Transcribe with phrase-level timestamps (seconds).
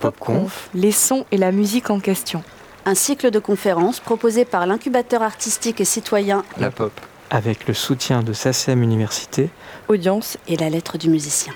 [0.00, 2.42] PopConf, les sons et la musique en question.
[2.84, 6.92] Un cycle de conférences proposé par l'incubateur artistique et citoyen La Pop.
[7.30, 9.50] avec le soutien de SACEM Université,
[9.88, 11.52] Audience et la lettre du musicien.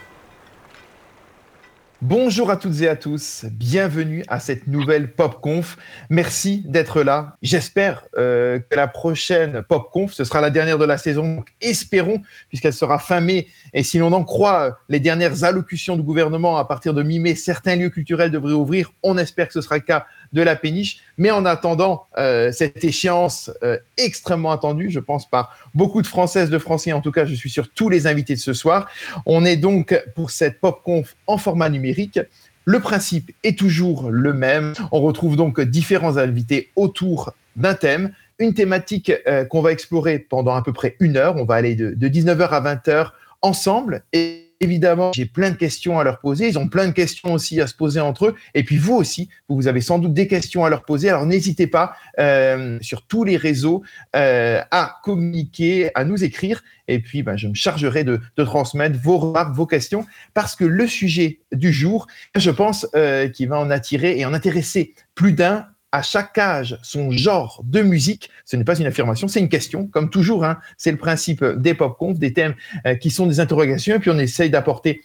[2.03, 5.77] Bonjour à toutes et à tous, bienvenue à cette nouvelle PopConf.
[6.09, 7.37] Merci d'être là.
[7.43, 11.45] J'espère euh, que la prochaine PopConf, ce sera la dernière de la saison.
[11.61, 13.48] Espérons, puisqu'elle sera fin mai.
[13.75, 17.77] Et si l'on en croit les dernières allocutions du gouvernement, à partir de mi-mai, certains
[17.77, 18.93] lieux culturels devraient ouvrir.
[19.03, 21.01] On espère que ce sera le cas de la péniche.
[21.19, 26.51] Mais en attendant euh, cette échéance euh, extrêmement attendue, je pense par beaucoup de Françaises,
[26.51, 28.88] de Français, en tout cas, je suis sur tous les invités de ce soir.
[29.27, 32.21] On est donc pour cette PopConf en format numérique.
[32.65, 34.74] Le principe est toujours le même.
[34.93, 40.55] On retrouve donc différents invités autour d'un thème, une thématique euh, qu'on va explorer pendant
[40.55, 41.37] à peu près une heure.
[41.37, 43.10] On va aller de, de 19h à 20h
[43.43, 44.02] ensemble.
[44.12, 46.48] Et évidemment, j'ai plein de questions à leur poser.
[46.48, 48.34] Ils ont plein de questions aussi à se poser entre eux.
[48.55, 51.09] Et puis vous aussi, vous avez sans doute des questions à leur poser.
[51.09, 53.82] Alors n'hésitez pas euh, sur tous les réseaux
[54.15, 56.62] euh, à communiquer, à nous écrire.
[56.88, 60.88] Et puis, ben, je me chargerai de, transmettre vos remarques, vos questions, parce que le
[60.88, 65.66] sujet du jour, je pense euh, qu'il va en attirer et en intéresser plus d'un
[65.93, 68.31] à chaque âge son genre de musique.
[68.44, 70.44] Ce n'est pas une affirmation, c'est une question, comme toujours.
[70.44, 70.59] Hein.
[70.77, 72.55] C'est le principe des pop-conf, des thèmes
[72.87, 75.03] euh, qui sont des interrogations, et puis on essaye d'apporter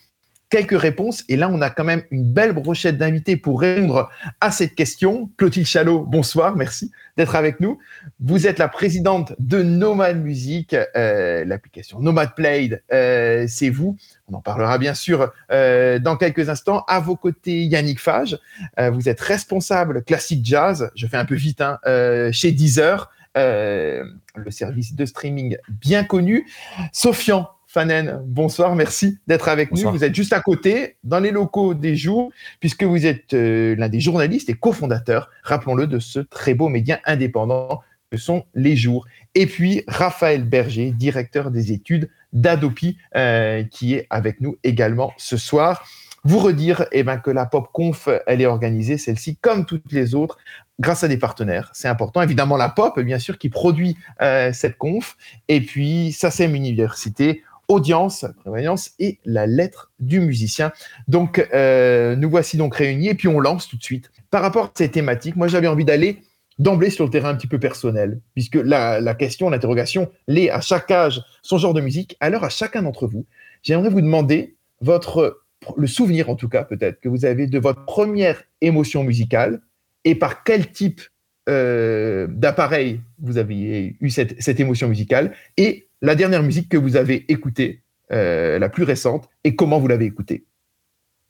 [0.49, 1.23] quelques réponses.
[1.27, 4.09] Et là, on a quand même une belle brochette d'invités pour répondre
[4.41, 5.29] à cette question.
[5.37, 7.79] Clotilde Chalot, bonsoir, merci d'être avec nous.
[8.19, 13.97] Vous êtes la présidente de Nomad Music, euh, l'application Nomad Played, euh, c'est vous.
[14.27, 16.83] On en parlera bien sûr euh, dans quelques instants.
[16.87, 18.39] À vos côtés, Yannick Fage,
[18.79, 23.11] euh, vous êtes responsable classique jazz, je fais un peu vite, hein, euh, chez Deezer,
[23.35, 26.47] le service de streaming bien connu.
[26.91, 29.91] Sofian Fanen, bonsoir, merci d'être avec Bonsoir.
[29.91, 29.99] nous.
[29.99, 32.31] Vous êtes juste à côté, dans les locaux des jours,
[32.61, 37.81] puisque vous êtes l'un des journalistes et cofondateurs, rappelons-le, de ce très beau média indépendant
[38.09, 39.05] que sont les jours.
[39.33, 45.37] Et puis Raphaël Berger, directeur des études d'Adopi, euh, qui est avec nous également ce
[45.37, 45.83] soir.
[46.23, 50.37] Vous redire eh ben, que la PopConf, elle est organisée, celle-ci, comme toutes les autres,
[50.79, 51.71] grâce à des partenaires.
[51.73, 52.21] C'est important.
[52.21, 55.17] Évidemment, la Pop, bien sûr, qui produit euh, cette conf.
[55.47, 60.71] Et puis, SACEM Université, Audience, Prévoyance et la lettre du musicien.
[61.07, 64.11] Donc, euh, nous voici donc réunis et puis on lance tout de suite.
[64.29, 66.21] Par rapport à ces thématiques, moi, j'avais envie d'aller
[66.59, 70.89] d'emblée sur le terrain un petit peu personnel, puisque la, question, l'interrogation, l'est à chaque
[70.91, 72.15] âge son genre de musique.
[72.19, 73.25] Alors, à chacun d'entre vous,
[73.63, 75.41] j'aimerais vous demander votre,
[75.77, 79.61] le souvenir, en tout cas, peut-être, que vous avez de votre première émotion musicale
[80.03, 81.01] et par quel type
[81.49, 86.95] euh, d'appareil vous avez eu cette, cette émotion musicale et la dernière musique que vous
[86.95, 90.45] avez écoutée, euh, la plus récente, et comment vous l'avez écoutée.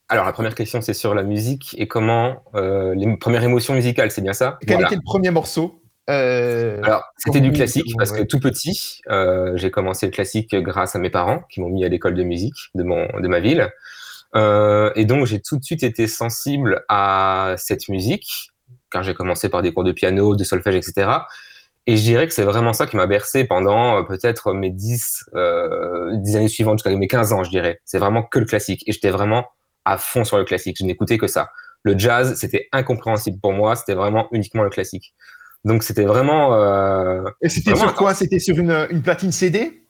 [0.08, 4.10] Alors, la première question, c'est sur la musique et comment euh, les premières émotions musicales,
[4.10, 4.58] c'est bien ça?
[4.60, 4.86] Quel Voilà.
[4.86, 5.80] était le premier morceau?
[6.08, 10.94] Euh, Alors, c'était du classique parce que tout petit, euh, j'ai commencé le classique grâce
[10.94, 13.68] à mes parents qui m'ont mis à l'école de musique de, mon, de ma ville.
[14.34, 18.52] Et donc, j'ai tout de suite été sensible à cette musique,
[18.92, 21.10] car j'ai commencé par des cours de piano, de solfège, etc.
[21.88, 26.10] Et je dirais que c'est vraiment ça qui m'a bercé pendant peut-être mes 10, euh,
[26.16, 27.80] 10 années suivantes, jusqu'à mes 15 ans, je dirais.
[27.84, 28.84] C'est vraiment que le classique.
[28.86, 29.46] Et j'étais vraiment
[29.86, 30.76] à fond sur le classique.
[30.78, 31.50] Je n'écoutais que ça.
[31.82, 33.76] Le jazz, c'était incompréhensible pour moi.
[33.76, 35.14] C'était vraiment uniquement le classique.
[35.64, 36.54] Donc, c'était vraiment...
[36.54, 38.12] euh, Et c'était sur quoi?
[38.12, 39.84] C'était sur une, une platine CD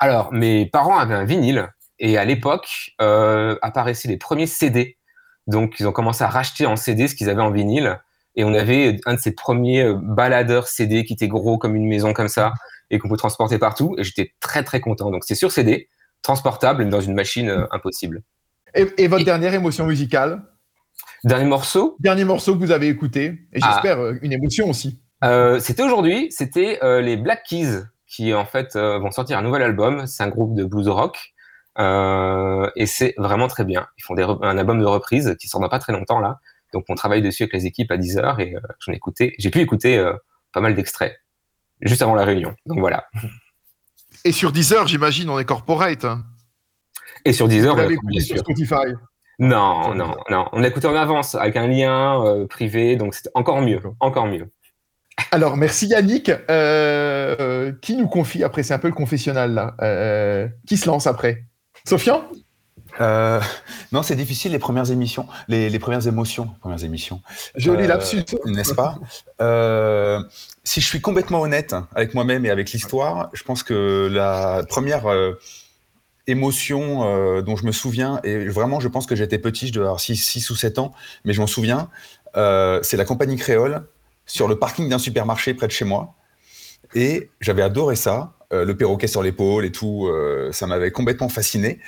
[0.00, 1.68] Alors, mes parents avaient un vinyle
[1.98, 4.98] et à l'époque euh, apparaissaient les premiers CD.
[5.46, 8.00] Donc, ils ont commencé à racheter en CD ce qu'ils avaient en vinyle.
[8.36, 11.88] Et on avait un de ces premiers euh, baladeurs CD qui était gros comme une
[11.88, 12.52] maison comme ça
[12.90, 13.94] et qu'on peut transporter partout.
[13.98, 15.10] Et j'étais très très content.
[15.10, 15.88] Donc, c'est sur CD,
[16.22, 18.22] transportable, mais dans une machine euh, impossible.
[18.74, 20.42] Et, et votre Et- dernière émotion musicale
[21.24, 23.70] Dernier morceau, Dernier morceau que vous avez écouté Et Ah.
[23.72, 25.00] j'espère euh, une émotion aussi.
[25.24, 29.42] Euh, c'était aujourd'hui, c'était euh, les Black Keys qui en fait euh, vont sortir un
[29.42, 30.06] nouvel album.
[30.06, 31.18] C'est un groupe de blues rock
[32.76, 33.86] et c'est vraiment très bien.
[33.98, 36.38] Ils font des un album de reprise qui sort dans pas très longtemps là.
[36.72, 39.34] Donc on travaille dessus avec les équipes à 10 heures et j'en ai écouté.
[39.38, 40.04] J'ai pu écouter
[40.52, 41.16] pas mal d'extraits
[41.80, 42.54] juste avant la réunion.
[42.66, 43.06] Donc voilà.
[44.24, 46.04] Et sur Deezer, j'imagine, on est corporate.
[46.04, 46.24] hein.
[47.24, 48.38] Et sur 10 heures, Vous l'avez écouté sur.
[48.38, 48.74] Spotify.
[49.38, 50.24] Non, non, Deezer.
[50.30, 50.44] non.
[50.52, 54.26] On a écouté en avance avec un lien euh, privé, donc c'était encore mieux, encore
[54.26, 54.50] mieux.
[55.30, 56.28] Alors, merci Yannick.
[56.28, 58.62] Euh, euh, qui nous confie après?
[58.62, 59.74] C'est un peu le confessionnal là.
[59.82, 61.44] Euh, qui se lance après?
[61.86, 62.22] Sofian?
[63.00, 63.40] Euh,
[63.92, 67.20] non, c'est difficile les premières émissions, les, les premières émotions, premières émissions,
[67.54, 68.24] Joli Euh, lapsus.
[68.46, 68.98] n'est-ce pas?
[69.40, 70.20] Euh,
[70.64, 75.06] Si je suis complètement honnête avec moi-même et avec l'histoire, je pense que la première
[75.06, 75.34] euh,
[76.28, 79.86] émotion euh, dont je me souviens, et vraiment, je pense que j'étais petit, je devais
[79.86, 80.92] avoir 6, ou 7 ans,
[81.24, 81.90] mais je m'en souviens,
[82.36, 83.86] euh, c'est la compagnie créole
[84.26, 86.14] sur le parking d'un supermarché près de chez moi.
[86.94, 88.34] Et j'avais adoré ça.
[88.50, 90.10] Euh, le perroquet sur l'épaule et tout,
[90.52, 91.80] ça m'avait complètement fasciné.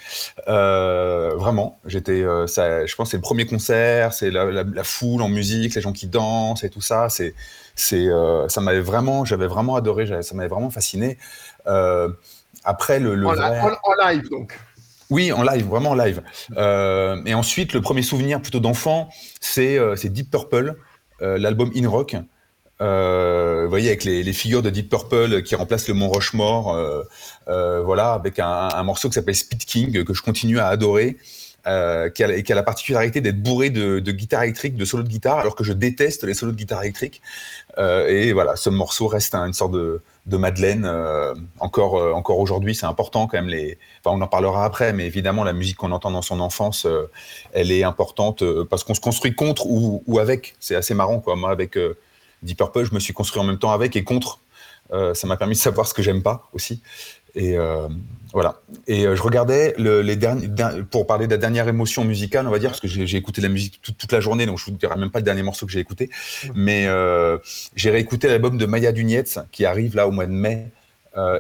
[0.47, 5.75] vraiment, j'étais, ça, je pense, que c'est le premier concert, c'est la, foule en musique,
[5.75, 7.11] les gens qui dansent et tout ça.
[7.11, 7.35] C'est,
[7.75, 8.09] c'est,
[8.49, 11.19] ça m'avait vraiment, j'avais vraiment adoré, ça m'avait vraiment fasciné.
[12.65, 13.33] Après, le, en,
[14.07, 14.59] live, donc.
[15.11, 16.23] Oui, en live, vraiment en live.
[16.57, 19.09] Euh, et ensuite, le premier souvenir plutôt d'enfant,
[19.41, 20.77] c'est euh, Deep Purple,
[21.21, 22.15] euh, l'album In Rock.
[22.79, 27.05] vous voyez, avec les, figures de Deep Purple qui remplacent le Mont Rushmore,
[27.47, 31.17] voilà, avec un, morceau qui s'appelle Speed King, que je continue à adorer.
[31.65, 35.39] A, qui, a, la particularité d'être bourré de, de, guitare électrique, de solos de guitare,
[35.39, 37.21] alors que je déteste les solos de guitare électrique.
[37.79, 40.85] et voilà, ce morceau reste une sorte de, de Madeleine.
[40.87, 43.55] Euh, encore euh, encore aujourd'hui, c'est important quand même.
[44.05, 47.11] Enfin, on en parlera après, mais évidemment, la musique qu'on entend dans son enfance, euh,
[47.53, 50.55] elle est importante parce qu'on se construit contre ou, ou avec.
[50.61, 51.37] C'est assez marrant, quoi.
[51.37, 51.79] Moi, avec
[52.43, 54.41] Deep Purple, je me suis construit en même temps avec et contre.
[54.91, 56.83] Ça m'a permis de savoir ce que j'aime pas aussi.
[57.35, 57.57] Et
[58.33, 58.61] voilà.
[58.87, 60.49] Et je regardais les derniers,
[60.91, 63.49] pour parler de la dernière émotion musicale, on va dire, parce que j'ai écouté la
[63.49, 65.81] musique toute, la journée, donc je vous dirai même pas le dernier morceau que j'ai
[65.81, 66.11] écouté,
[66.55, 66.87] mais
[67.75, 70.71] j'ai réécouté l'album de Maya Dunietz qui arrive là au mois de mai.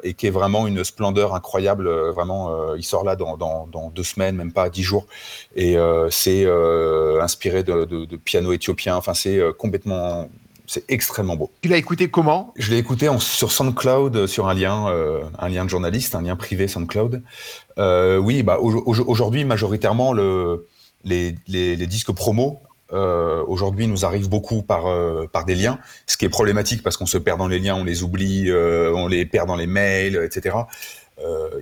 [0.02, 1.88] et qui est vraiment une splendeur incroyable.
[2.10, 5.06] vraiment, il sort là dans, deux semaines, même pas dix jours.
[5.54, 5.76] Et
[6.10, 6.46] c'est
[7.20, 8.96] inspiré de, de, piano éthiopien.
[8.96, 10.28] Enfin, c'est complètement
[10.70, 11.50] c'est extrêmement beau.
[11.62, 12.54] Tu l'as écouté comment?
[12.54, 16.14] Je l'ai écouté en, sur SoundCloud, euh, sur un lien, euh, un lien de journaliste,
[16.14, 17.24] un lien privé SoundCloud.
[17.78, 20.68] Euh, oui, bah, aujourd'hui, majoritairement, le,
[21.02, 22.62] les, les, les, disques promo,
[22.92, 24.84] euh, aujourd'hui, nous arrivent beaucoup par,
[25.32, 27.82] par des liens, ce qui est problématique parce qu'on se perd dans les liens, on
[27.82, 30.56] les oublie, on les perd dans les mails, etc.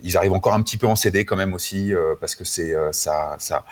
[0.02, 3.36] ils arrivent encore un petit peu en CD quand même aussi, parce que c'est ça,
[3.38, 3.64] ça,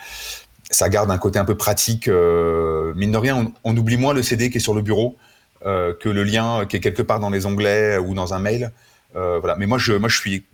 [0.71, 2.07] ça garde un côté un peu pratique.
[2.07, 5.15] mine de rien, on, on, oublie moins le CD qui est sur le bureau.
[5.65, 8.71] Euh, que le lien qui est quelque part dans les onglets ou dans un mail.
[9.15, 9.55] Euh, voilà.
[9.55, 10.45] Mais moi je, moi, je suis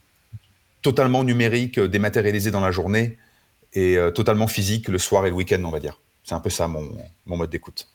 [0.81, 3.17] totalement numérique, dématérialisé dans la journée
[3.73, 5.99] et euh, totalement physique le soir et le week-end, on va dire.
[6.23, 6.89] C'est un peu ça mon,
[7.25, 7.89] mon mode d'écoute.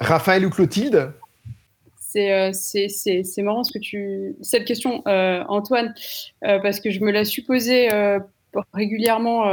[0.00, 1.12] Raphaël ou Clotilde?
[1.98, 5.94] C'est c'est marrant ce que tu cette question Antoine
[6.40, 7.88] parce que je me la suis posée
[8.74, 9.44] régulièrement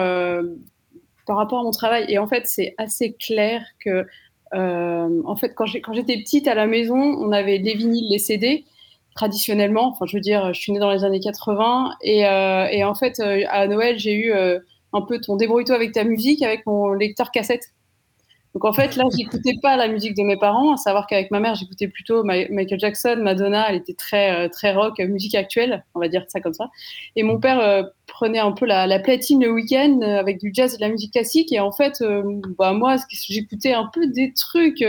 [1.28, 4.08] par rapport à mon travail et en fait c'est assez clair que
[4.54, 8.66] euh, en fait, quand j'étais petite à la maison, on avait les vinyles, les CD
[9.16, 9.90] traditionnellement.
[9.90, 12.96] Enfin, je veux dire, je suis née dans les années 80 et, euh, et en
[12.96, 14.34] fait, euh, à Noël, j'ai eu
[14.94, 17.74] un peu ton débrouille-toi avec ta musique avec mon lecteur cassette.
[18.54, 21.40] Donc en fait, là, j'écoutais pas la musique de mes parents, à savoir qu'avec ma
[21.40, 26.00] mère, j'écoutais plutôt Michael Jackson, Madonna, elle était très euh, très rock, musique actuelle, on
[26.00, 26.70] va dire ça comme ça.
[27.16, 30.52] Et mon père euh, prenait un peu la, la platine le week-end euh, avec du
[30.54, 31.52] jazz et de la musique classique.
[31.52, 32.04] Et en fait,
[32.58, 34.84] bah moi, j'écoutais un peu des trucs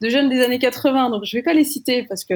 [0.00, 2.34] de jeunes des années 80, donc je vais pas les citer parce que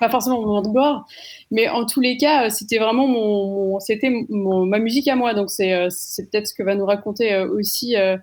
[0.00, 1.06] pas forcément mon moment de gloire,
[1.52, 5.32] mais en tous les cas, c'était vraiment mon, c'était ma musique à moi.
[5.34, 8.16] Donc c'est, euh, c'est peut-être ce que va nous raconter euh, aussi euh,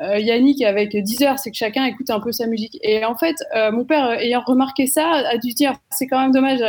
[0.00, 2.78] Yannick avec Deezer, c'est que chacun écoute un peu sa musique.
[2.82, 3.36] Et en fait,
[3.72, 6.60] mon père, ayant remarqué ça, a dû dire c'est quand même dommage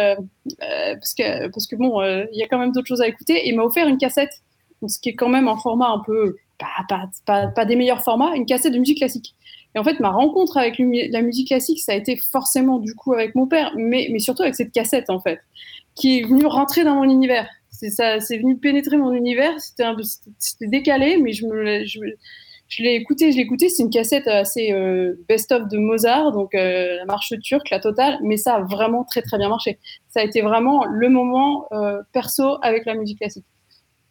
[0.60, 3.46] parce que parce que bon, il y a quand même d'autres choses à écouter.
[3.46, 4.42] Et il m'a offert une cassette,
[4.88, 8.36] ce qui est quand même un format un peu pas, pas, pas des meilleurs formats,
[8.36, 9.36] une cassette de musique classique.
[9.76, 13.14] Et en fait, ma rencontre avec la musique classique, ça a été forcément du coup
[13.14, 15.40] avec mon père, mais, mais surtout avec cette cassette en fait,
[15.96, 17.48] qui est venue rentrer dans mon univers.
[17.72, 19.54] C'est ça, c'est venu pénétrer mon univers.
[19.60, 21.46] C'était décalé, mais je
[21.86, 22.00] je,
[22.76, 23.70] je l'ai écouté, je l'ai écouté.
[23.70, 28.18] C'est une cassette assez euh, best-of de Mozart, donc euh, la marche turque, la totale,
[28.24, 29.80] mais ça a vraiment très très bien marché.
[30.10, 33.46] Ça a été vraiment le moment euh, perso avec la musique classique.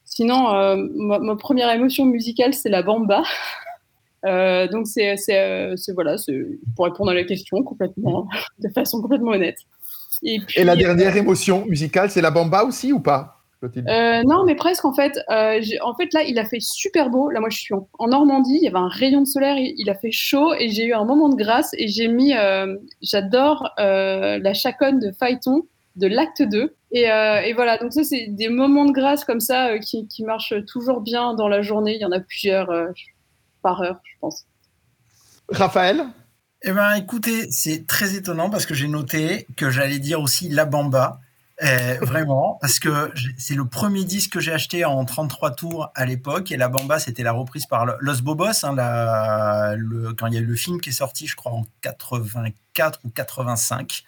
[0.05, 3.23] Sinon, ma, ma, première émotion musicale, c'est la bamba.
[4.25, 6.17] Euh, donc c'est euh, voilà,
[6.77, 9.59] pour répondre à la question complètement, de façon complètement honnête.
[10.23, 14.57] Et, puis, la dernière émotion musicale, c'est la bamba aussi ou pas euh, non, mais
[14.57, 15.21] presque en fait.
[15.29, 17.31] en fait, là, il a fait super beau.
[17.31, 18.57] Là, moi, je suis en, Normandie.
[18.57, 19.55] Il y avait un rayon de solaire.
[19.57, 21.73] Il, a fait chaud et j'ai eu un moment de grâce.
[21.79, 22.33] Et j'ai mis.
[23.03, 25.63] J'adore la chaconne de Phaéton
[25.95, 26.75] de l'acte 2.
[26.91, 27.79] Et, et, voilà.
[27.79, 31.47] Donc ça, c'est des moments de grâce comme ça qui, qui, marchent toujours bien dans
[31.47, 31.95] la journée.
[31.95, 32.69] Il y en a plusieurs
[33.63, 34.47] par heure, je pense.
[35.49, 36.05] Raphaël
[36.63, 40.65] Eh bien, écoutez, c'est très étonnant parce que j'ai noté que j'allais dire aussi la
[40.65, 41.21] bamba.
[41.63, 46.07] Euh, vraiment, parce que c'est le premier disque que j'ai acheté en 33 tours à
[46.07, 48.75] l'époque, et la Bamba, c'était la reprise par Los Bobos, hein,
[49.77, 53.01] le, quand il y a eu le film qui est sorti, je crois, en 84
[53.05, 54.03] ou 85.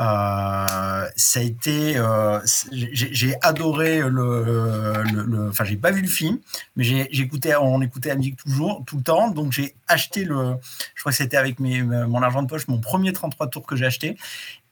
[0.00, 2.40] Euh, ça a été, euh,
[2.72, 6.38] j'ai adoré le, enfin j'ai pas vu le film,
[6.76, 10.54] mais écouté, on écoutait la musique toujours, tout le temps, donc j'ai acheté le,
[10.94, 13.76] je crois que c'était avec mes, mon argent de poche, mon premier 33 tours que
[13.76, 14.16] j'ai acheté,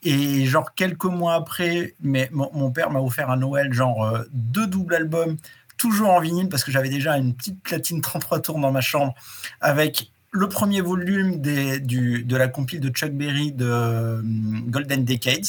[0.02, 4.66] et genre quelques mois après, mais mon, père m'a offert à Noël genre euh, deux
[4.66, 5.37] doubles albums,
[5.76, 9.14] toujours en vinyle, parce que j'avais déjà une petite platine 33 tours dans ma chambre,
[9.61, 15.47] avec le premier volume des, de la compile de Chuck Berry de euh, Golden Decades.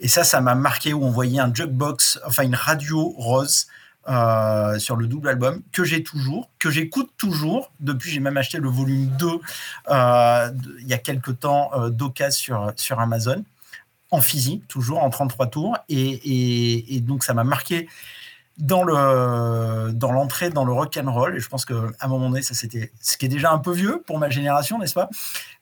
[0.00, 3.66] Et ça, ça m'a marqué où on voyait un jukebox, enfin une radio rose
[4.08, 7.72] euh, sur le double album que j'ai toujours, que j'écoute toujours.
[7.80, 9.26] Depuis, j'ai même acheté le volume 2
[9.88, 13.44] il y a quelques temps d'occasion sur, sur Amazon
[14.10, 15.76] en physique, toujours en 33 tours.
[15.88, 17.88] Et, donc, ça m'a marqué
[18.58, 22.28] dans le dans l'entrée dans le rock and roll et je pense qu'à un moment
[22.28, 25.08] donné ça c'était ce qui est déjà un peu vieux pour ma génération n'est-ce pas?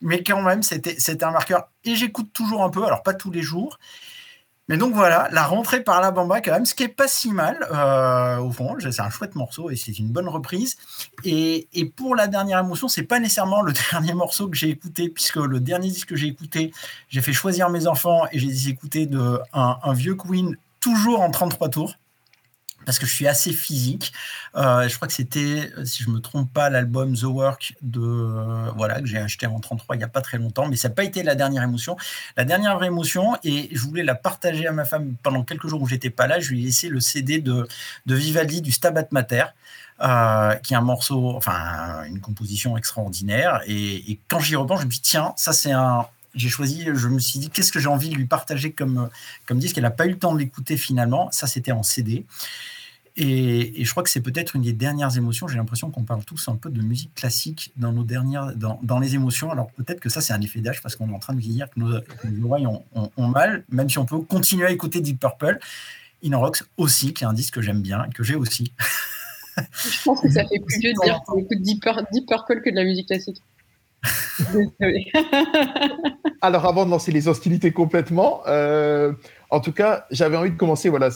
[0.00, 3.30] Mais quand même c'était c'était un marqueur et j'écoute toujours un peu alors pas tous
[3.30, 3.78] les jours
[4.68, 7.30] mais donc voilà, la rentrée par la bamba quand même, ce qui est pas si
[7.30, 8.76] mal euh, au fond.
[8.80, 10.76] C'est un chouette morceau et c'est une bonne reprise.
[11.24, 15.36] Et, pour la dernière émotion, c'est pas nécessairement le dernier morceau que j'ai écouté, puisque
[15.36, 16.72] le dernier disque que j'ai écouté,
[17.08, 21.68] j'ai fait choisir mes enfants et j'ai écouté de un vieux Queen toujours en 33
[21.68, 21.94] tours
[22.87, 24.12] parce que je suis assez physique.
[24.55, 28.71] Euh, je crois que c'était, si je me trompe pas, l'album The Work de euh,
[28.76, 30.95] voilà que j'ai acheté en 33 il y a pas très longtemps, mais ça n'a
[30.95, 31.97] pas été la dernière émotion.
[32.37, 35.83] La dernière vraie émotion, et je voulais la partager à ma femme pendant quelques jours
[35.83, 37.69] où j'étais pas là, je lui ai laissé le CD de,
[38.07, 39.45] de Vivaldi du Stabat Mater.
[40.02, 43.62] Euh, qui est un morceau, enfin une composition extraordinaire.
[43.66, 47.09] Et, et quand j'y repense, je me dis tiens, ça c'est un, j'ai choisi, je
[47.09, 49.09] me suis dit qu'est-ce que j'ai envie de lui partager comme,
[49.47, 49.78] comme disque?
[49.78, 51.31] Elle n'a pas eu le temps de l'écouter finalement.
[51.33, 52.26] Ça, c'était en CD.
[53.18, 55.49] Et, je crois que c'est peut-être une des dernières émotions.
[55.49, 58.99] J'ai l'impression qu'on parle tous un peu de musique classique dans nos dernières, dans, dans
[58.99, 59.50] les émotions.
[59.50, 61.70] Alors peut-être que ça c'est un effet d'âge parce qu'on est en train de vieillir,
[61.70, 62.02] que nos,
[62.46, 65.58] oreilles ont, mal, même si on peut continuer à écouter Deep Purple.
[66.25, 68.73] In Rocks aussi, qui est un disque que j'aime bien, que j'ai aussi.
[69.56, 72.75] je pense que ça fait plus vieux de dire qu'on écoute Deep, Purple que de
[72.75, 73.42] la musique classique.
[76.42, 79.12] Alors avant de lancer les hostilités complètement, euh,
[79.50, 81.08] en tout cas, j'avais envie de commencer voilà,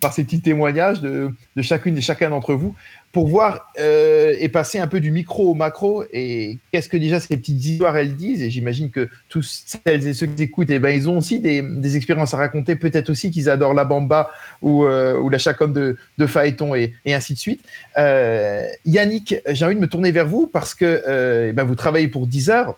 [0.00, 2.74] par ces petits témoignages de, chacune et chacun d'entre vous
[3.12, 7.20] pour voir euh, et passer un peu du micro au macro et qu'est-ce que déjà
[7.20, 8.42] ces petites histoires elles disent.
[8.42, 11.96] Et j'imagine que tous celles et ceux qui écoutent, eh ben, ils ont aussi des,
[11.96, 14.30] expériences à raconter, peut-être aussi qu'ils adorent la bamba
[14.62, 17.64] ou, euh, la chacune de, de Phaéton et, ainsi de suite.
[17.96, 22.08] Euh, Yannick, j'ai envie de me tourner vers vous parce que eh ben, vous travaillez
[22.08, 22.74] pour Deezer.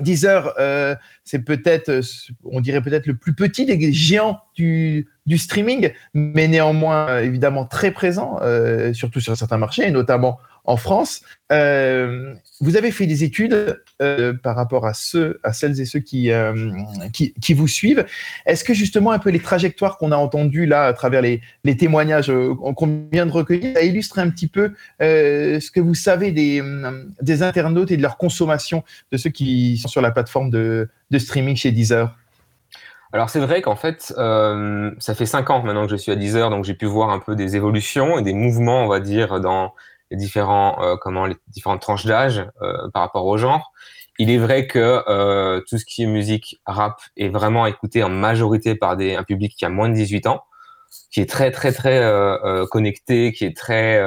[0.00, 2.02] Deezer, euh, c'est peut-être, euh,
[2.44, 7.90] on dirait peut-être le plus petit des géants du, streaming, mais néanmoins euh, évidemment très
[7.90, 8.40] présent,
[8.92, 11.22] surtout sur certains marchés, et notamment en France.
[11.50, 16.00] Euh, vous avez fait des études euh, par rapport à ceux, à celles et ceux
[16.00, 16.70] qui, euh,
[17.10, 18.04] qui, qui, vous suivent.
[18.44, 21.40] Est-ce que justement un peu les trajectoires qu'on a entendues là à travers les,
[21.78, 22.30] témoignages
[22.76, 27.90] qu'on vient de recueillir, ça illustre un petit peu ce que vous savez des, internautes
[27.90, 32.14] et de leur consommation de ceux qui sont sur la plateforme de, streaming chez Deezer?
[33.14, 36.50] Alors c'est vrai qu'en fait, ça fait cinq ans maintenant que je suis à Deezer,
[36.50, 39.72] donc j'ai pu voir un peu des évolutions et des mouvements, on va dire, dans
[40.10, 43.72] les différents euh, comment les différentes tranches d'âge euh, par rapport au genre.
[44.18, 48.08] Il est vrai que euh, tout ce qui est musique rap est vraiment écouté en
[48.08, 50.42] majorité par des, un public qui a moins de 18 ans,
[51.10, 52.02] qui est très très très
[52.70, 54.02] connecté, qui est très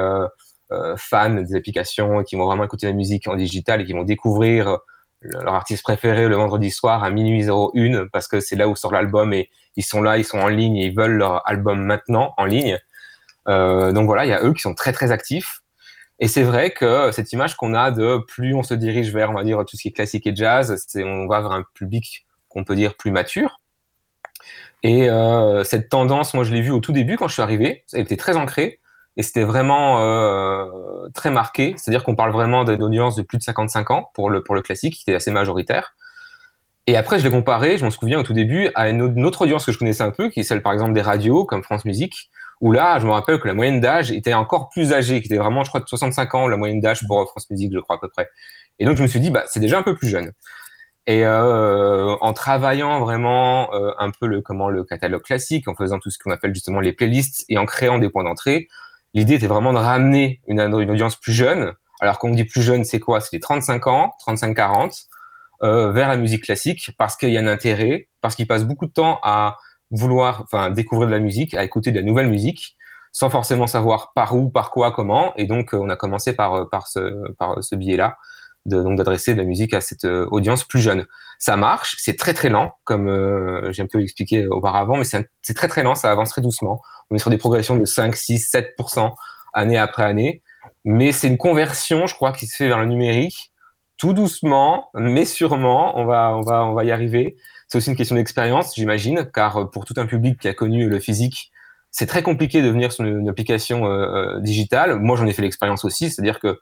[0.96, 4.80] fan des applications, qui vont vraiment écouter la musique en digital et qui vont découvrir
[5.22, 8.92] leur artiste préféré le vendredi soir à minuit 01 parce que c'est là où sort
[8.92, 12.34] l'album et ils sont là, ils sont en ligne et ils veulent leur album maintenant
[12.36, 12.78] en ligne.
[13.48, 15.61] Euh, donc voilà, il y a eux qui sont très très actifs.
[16.22, 19.34] Et c'est vrai que cette image qu'on a de plus on se dirige vers, on
[19.34, 22.24] va dire, tout ce qui est classique et jazz, c'est on va vers un public
[22.48, 23.60] qu'on peut dire plus mature.
[24.84, 27.84] Et euh, cette tendance, moi, je l'ai vue au tout début quand je suis arrivé.
[27.92, 28.78] Elle était très ancrée
[29.16, 31.74] et c'était vraiment euh, très marqué.
[31.76, 34.62] C'est-à-dire qu'on parle vraiment d'une audience de plus de 55 ans pour le, pour le
[34.62, 35.96] classique, qui était assez majoritaire.
[36.86, 39.66] Et après, je l'ai comparé, je m'en souviens au tout début, à une autre audience
[39.66, 42.30] que je connaissais un peu, qui est celle, par exemple, des radios, comme France Musique,
[42.62, 45.36] où là, je me rappelle que la moyenne d'âge était encore plus âgée, qui était
[45.36, 47.98] vraiment, je crois, de 65 ans, la moyenne d'âge pour France Musique, je crois à
[47.98, 48.30] peu près.
[48.78, 50.32] Et donc, je me suis dit, bah, c'est déjà un peu plus jeune.
[51.08, 55.98] Et euh, en travaillant vraiment euh, un peu le comment le catalogue classique, en faisant
[55.98, 58.68] tout ce qu'on appelle justement les playlists et en créant des points d'entrée,
[59.12, 61.72] l'idée était vraiment de ramener une, audience plus jeune.
[62.00, 63.20] Alors quand on dit plus jeune, c'est quoi?
[63.20, 65.06] C'est les 35 ans, 35-40,
[65.64, 68.86] euh, vers la musique classique, parce qu'il y a un intérêt, parce qu'ils passent beaucoup
[68.86, 69.56] de temps à
[69.92, 72.76] vouloir, enfin, découvrir de la musique, à écouter de la nouvelle musique,
[73.12, 75.32] sans forcément savoir par où, par quoi, comment.
[75.36, 78.16] Et donc, on a commencé par, par ce, par ce biais-là,
[78.66, 81.06] donc d'adresser de la musique à cette audience plus jeune.
[81.38, 85.68] Ça marche, c'est très très lent, comme j'ai un peu expliqué auparavant, mais c'est très
[85.68, 86.80] très lent, ça avance très doucement.
[87.10, 89.12] On est sur des progressions de 5, 6, 7%
[89.52, 90.42] année après année.
[90.84, 93.52] Mais c'est une conversion, je crois, qui se fait vers le numérique,
[93.96, 95.98] tout doucement, mais sûrement.
[95.98, 97.36] On va, on va, on va y arriver.
[97.72, 101.00] C'est aussi une question d'expérience, j'imagine, car pour tout un public qui a connu le
[101.00, 101.50] physique,
[101.90, 104.98] c'est très compliqué de venir sur une, application euh, euh, digitale.
[104.98, 106.60] Moi, j'en ai fait l'expérience aussi, c'est-à-dire que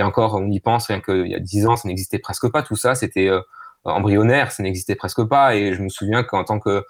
[0.00, 2.64] a encore, on y pense, rien qu'il y a dix ans, ça n'existait presque pas.
[2.64, 3.40] Tout ça, c'était euh,
[3.84, 5.54] embryonnaire, ça n'existait presque pas.
[5.54, 6.82] Et je me souviens qu'en tant que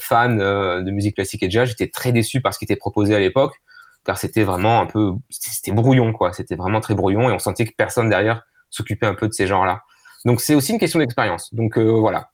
[0.00, 3.20] fan de musique classique et jazz, j'étais très déçu par ce qui était proposé à
[3.20, 3.54] l'époque
[4.04, 6.32] car c'était vraiment un peu, c'était brouillon, quoi.
[6.32, 9.46] C'était vraiment très brouillon et on sentait que personne derrière s'occupait un peu de ces
[9.46, 9.82] genres-là.
[10.24, 11.54] Donc c'est aussi une question d'expérience.
[11.54, 12.31] Donc euh, voilà.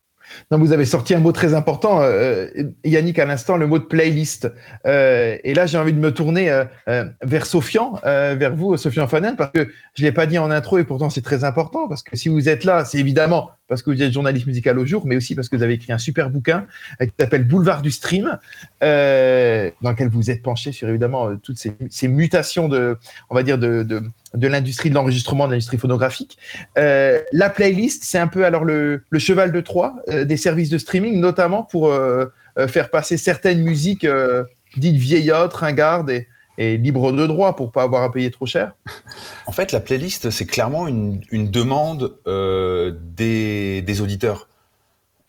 [0.51, 2.47] Non, vous avez sorti un mot très important, euh,
[2.85, 4.51] Yannick, à l'instant, le mot de playlist.
[4.87, 6.65] Euh, et là, j'ai envie de me tourner
[7.23, 10.79] vers Sofian, vers vous, Sofian Fanen, parce que je ne l'ai pas dit en intro
[10.79, 13.91] et pourtant c'est très important, parce que si vous êtes là, c'est évidemment parce que
[13.91, 16.31] vous êtes journaliste musical au jour, mais aussi parce que vous avez écrit un super
[16.31, 16.67] bouquin
[17.01, 18.39] euh, qui s'appelle Boulevard du Stream,
[18.83, 22.97] euh, dans lequel vous êtes penché sur évidemment euh, toutes ces, mutations de,
[23.31, 24.03] on va dire, de,
[24.35, 26.39] l'industrie de l'enregistrement, de l'industrie phonographique.
[26.77, 31.63] la playlist, c'est un peu alors le, cheval de Troie des services de streaming, notamment
[31.63, 31.93] pour
[32.69, 34.07] faire passer certaines musiques
[34.77, 36.29] dites vieillottes, ringardes et
[36.59, 38.73] et libre de droit pour pas avoir à payer trop cher
[39.47, 44.49] En fait, la playlist, c'est clairement une, demande euh, des, auditeurs.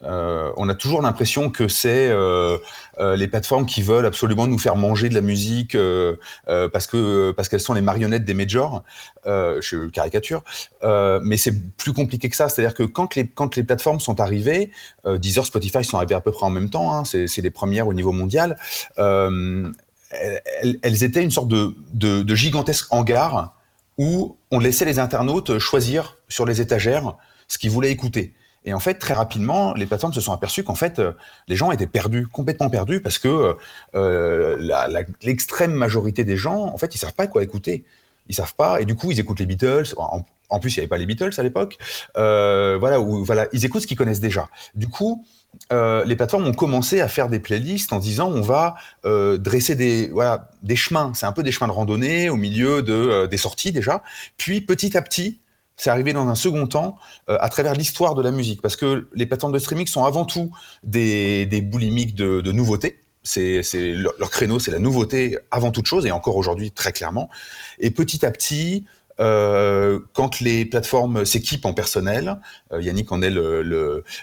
[0.01, 2.57] Euh, on a toujours l'impression que c'est euh,
[2.97, 5.77] les plateformes qui veulent absolument nous faire manger de la musique
[6.47, 8.83] parce que parce qu'elles sont les marionnettes des majors.
[9.25, 10.41] je caricature,
[10.81, 12.47] mais c'est plus compliqué que ça.
[12.49, 14.71] C'est-à-dire que quand les quand les plateformes sont arrivées,
[15.05, 16.95] Deezer, Spotify sont arrivés à peu près en même temps.
[16.95, 18.57] Hein, c'est les premières au niveau mondial
[20.11, 23.55] elles, étaient une sorte de, gigantesque hangar
[23.97, 27.15] où on laissait les internautes choisir sur les étagères
[27.47, 28.33] ce qu'ils voulaient écouter.
[28.65, 31.13] Et en fait, très rapidement, les plateformes se sont aperçues qu'en fait, euh,
[31.47, 33.55] les gens étaient perdus, complètement perdus, parce que
[33.95, 37.85] euh, l'extrême majorité des gens, en fait, ils savent pas quoi écouter.
[38.27, 39.95] Ils savent pas, et du coup, ils écoutent les Beatles.
[39.97, 41.77] En, plus, il n'y avait pas les Beatles à l'époque.
[42.17, 44.49] Euh, voilà, voilà, ils écoutent ce qu'ils connaissent déjà.
[44.75, 45.25] Du coup,
[45.71, 49.75] euh, les plateformes ont commencé à faire des playlists en disant on va euh, dresser
[49.75, 53.27] des, voilà, des chemins, c'est un peu des chemins de randonnée au milieu de, euh,
[53.27, 54.01] des sorties déjà.
[54.37, 55.41] Puis petit à petit,
[55.77, 56.97] c'est arrivé dans un second temps
[57.27, 60.51] à travers l'histoire de la musique, parce que les plateformes de streaming sont avant tout
[60.83, 63.01] des, des boulimiques de, nouveautés.
[63.23, 63.61] C'est,
[63.93, 67.29] leur, créneau, c'est la nouveauté avant toute chose, et encore aujourd'hui très clairement.
[67.79, 68.87] Et petit à petit,
[69.19, 72.39] euh, quand les plateformes s'équipent en personnel,
[72.71, 73.29] euh, Yannick en est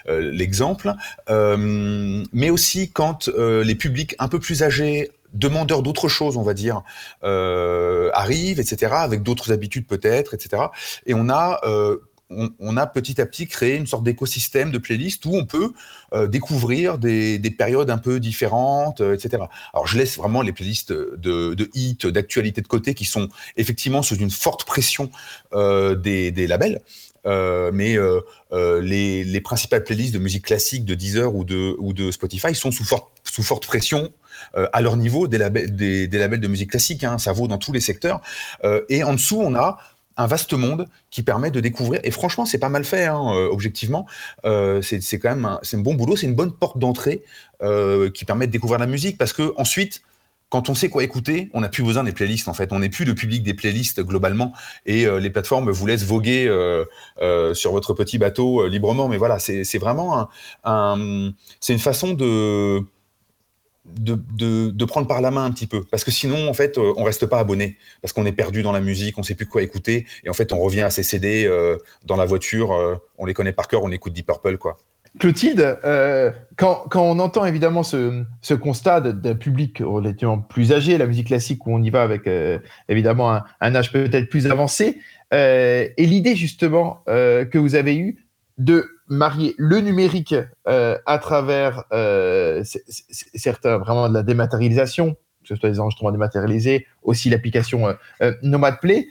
[0.07, 0.93] l'exemple, le,
[1.29, 6.53] euh, mais aussi quand les publics un peu plus âgés demandeurs d'autres choses, on va
[6.53, 6.83] dire,
[7.21, 10.63] arrivent, etc., avec d'autres habitudes peut-être, etc.
[11.05, 11.59] Et on a
[12.29, 15.71] on, a petit à petit créé une sorte d'écosystème de playlist où on peut
[16.13, 19.43] euh, découvrir des, périodes un peu différentes, euh, etc.
[19.73, 24.15] Alors je laisse vraiment les playlists de, hits, d'actualité de côté qui sont effectivement sous
[24.15, 25.09] une forte pression
[25.53, 26.81] euh, des, labels.
[27.25, 27.97] mais
[28.51, 34.11] les, principales playlists de musique classique de Deezer ou de, Spotify sont sous forte, pression
[34.53, 37.03] à leur niveau des labels, des, labels de musique classique.
[37.03, 37.17] Hein.
[37.17, 38.21] ça vaut dans tous les secteurs.
[38.89, 39.77] et en dessous, on a
[40.17, 42.01] un vaste monde qui permet de découvrir.
[42.03, 44.05] Et franchement, c'est pas mal fait, hein, euh, objectivement.
[44.45, 47.23] Euh, c'est quand même un, bon boulot, c'est une bonne porte d'entrée
[47.61, 50.01] euh, qui permet de découvrir la musique parce que ensuite,
[50.49, 52.71] quand on sait quoi écouter, on n'a plus besoin des playlists en fait.
[52.71, 54.53] On n'est plus le public des playlists globalement
[54.85, 56.45] et les plateformes vous laissent voguer
[57.53, 59.09] sur votre petit bateau librement.
[59.09, 60.29] Mais voilà, c'est vraiment
[60.63, 62.81] un c'est une façon de
[63.99, 65.83] de, prendre par la main un petit peu.
[65.83, 67.77] Parce que sinon, en fait, euh, on reste pas abonné.
[68.01, 70.05] Parce qu'on est perdu dans la musique, on sait plus quoi écouter.
[70.23, 72.73] Et en fait, on revient à ses CD euh, dans la voiture.
[72.73, 74.77] Euh, on les connaît par cœur, on écoute Deep Purple, quoi.
[75.19, 75.79] Clotilde,
[76.57, 81.73] quand, on entend évidemment ce, constat d'un public relativement plus âgé, la musique classique où
[81.73, 82.29] on y va avec
[82.87, 84.99] évidemment un, un âge peut-être plus avancé,
[85.31, 88.27] et l'idée justement que vous avez eue
[88.59, 90.35] de marier le numérique
[90.67, 92.63] euh, à travers euh,
[93.35, 98.79] certains vraiment de la dématérialisation, que ce soit des enregistrements dématérialisés, aussi l'application euh, Nomad
[98.79, 99.07] Play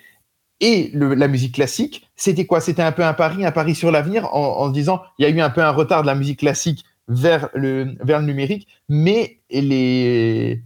[0.61, 2.09] et la musique classique.
[2.17, 2.61] C'était quoi?
[2.61, 5.31] C'était un peu un pari, un pari sur l'avenir en, se disant il y a
[5.31, 9.39] eu un peu un retard de la musique classique vers le, vers le numérique, mais
[9.51, 10.63] les,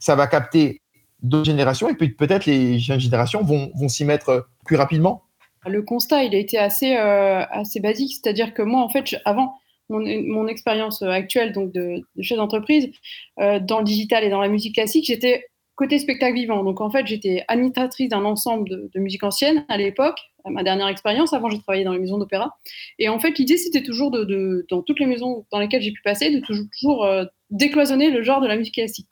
[0.00, 0.82] ça va capter
[1.22, 5.22] d'autres générations et puis peut-être les jeunes générations vont, vont s'y mettre plus rapidement
[5.66, 8.12] le constat, il a été assez, euh, assez basique.
[8.14, 9.54] C'est-à-dire que moi, en fait, avant,
[9.88, 12.90] mon, expérience actuelle donc de, chef d'entreprise
[13.36, 15.46] dans le digital et dans la musique classique, j'étais
[15.80, 16.62] côté spectacle vivant.
[16.62, 21.32] Donc en fait, j'étais administratrice d'un ensemble de, musique ancienne à l'époque, ma dernière expérience.
[21.32, 22.54] Avant, j'ai travaillé dans les maisons d'opéra.
[22.98, 26.02] Et en fait, l'idée, c'était toujours, de, dans toutes les maisons dans lesquelles j'ai pu
[26.02, 29.08] passer, de toujours, toujours euh, décloisonner le genre de la musique classique.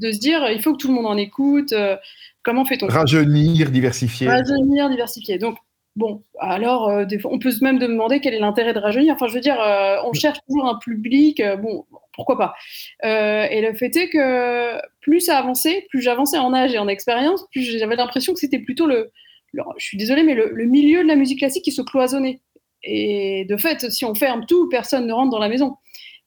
[0.00, 1.72] De se dire, il faut que tout le monde en écoute.
[1.72, 1.96] Euh,
[2.42, 2.88] comment fait-on?
[2.88, 4.26] Rajeunir, diversifier.
[4.26, 5.38] Rajeunir, diversifier.
[5.38, 5.56] Donc,
[5.96, 9.14] Bon, alors, euh, on peut même demander quel est l'intérêt de rajeunir.
[9.14, 9.58] Enfin, je veux dire,
[10.04, 11.42] on cherche toujours un public.
[11.60, 12.54] bon, pourquoi pas
[13.02, 17.46] Et le fait est que plus ça avançait, plus j'avançais en âge et en expérience,
[17.52, 19.12] plus j'avais l'impression que c'était plutôt le,
[19.78, 22.40] je suis désolée, mais le, milieu de la musique classique qui se cloisonnait.
[22.82, 25.76] Et de fait, si on ferme tout, personne ne rentre dans la maison.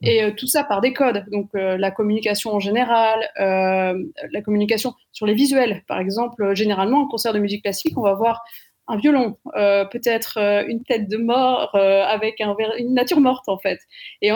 [0.03, 1.25] Et euh, tout ça par des codes.
[1.31, 3.97] Donc euh, la communication en général, euh,
[4.31, 5.83] la communication sur les visuels.
[5.87, 8.43] Par exemple, généralement, en concert de musique classique, on va voir
[8.87, 13.49] un violon, euh, peut-être euh, une tête de mort euh, avec un une nature morte
[13.49, 13.79] en fait.
[14.21, 14.31] Et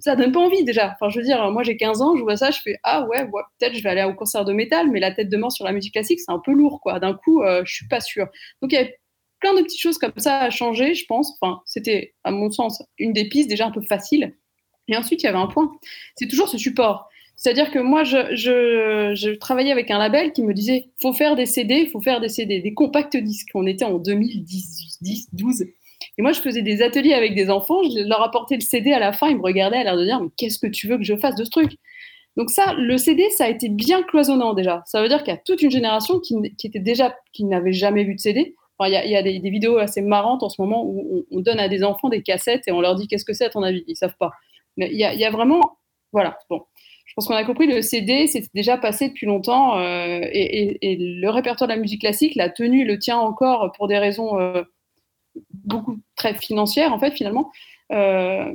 [0.00, 0.92] ça donne pas envie déjà.
[0.92, 3.24] Enfin, je veux dire, moi j'ai 15 ans, je vois ça, je fais ah ouais,
[3.58, 5.72] peut-être je vais aller au concert de métal, mais la tête de mort sur la
[5.72, 7.00] musique classique, c'est un peu lourd quoi.
[7.00, 8.26] D'un coup, je suis pas sûre.
[8.60, 8.86] Donc il y a
[9.40, 11.36] plein de petites choses comme ça à changer, je pense.
[11.40, 14.34] Enfin, c'était à mon sens une des pistes déjà un peu facile.
[14.88, 15.72] Et ensuite, il y avait un point,
[16.16, 17.08] c'est toujours ce support.
[17.36, 21.86] C'est-à-dire que moi, je, travaillais avec un label qui me disait faut faire des CD,
[21.86, 23.50] faut faire des CD, des compacts disques.
[23.54, 25.64] On était en 2010, 12.
[26.16, 28.98] Et moi, je faisais des ateliers avec des enfants, je leur apportais le CD à
[28.98, 31.04] la fin, ils me regardaient à l'air de dire mais qu'est-ce que tu veux que
[31.04, 31.72] je fasse de ce truc?
[32.36, 34.82] Donc ça, le CD, ça a été bien cloisonnant déjà.
[34.86, 38.04] Ça veut dire qu'il y a toute une génération qui, était déjà, qui n'avait jamais
[38.04, 38.54] vu de CD.
[38.80, 41.84] il y a, des, vidéos assez marrantes en ce moment où on, donne à des
[41.84, 43.84] enfants des cassettes et on leur dit qu'est-ce que c'est à ton avis?
[43.86, 44.32] Ils savent pas.
[44.76, 45.78] Mais il y il y a vraiment,
[46.12, 46.62] voilà, bon
[47.14, 51.28] je pense qu'on a compris, le CD, c'est déjà passé depuis longtemps euh, et, le
[51.28, 54.64] répertoire de la musique classique l'a tenu, le tient encore pour des raisons euh,
[55.52, 57.52] beaucoup très financières, en fait, finalement,
[57.92, 58.52] euh,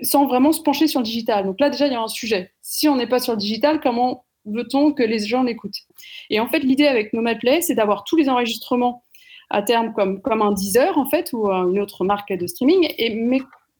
[0.00, 1.44] sans vraiment se pencher sur le digital.
[1.44, 2.50] Donc là, déjà, il y a un sujet.
[2.62, 5.82] Si on n'est pas sur le digital, comment veut-on que les gens l'écoutent?
[6.30, 9.04] Et en fait, l'idée avec Nomad Play, c'est d'avoir tous les enregistrements
[9.50, 13.14] à terme comme, comme un Deezer, en fait, ou une autre marque de streaming, et,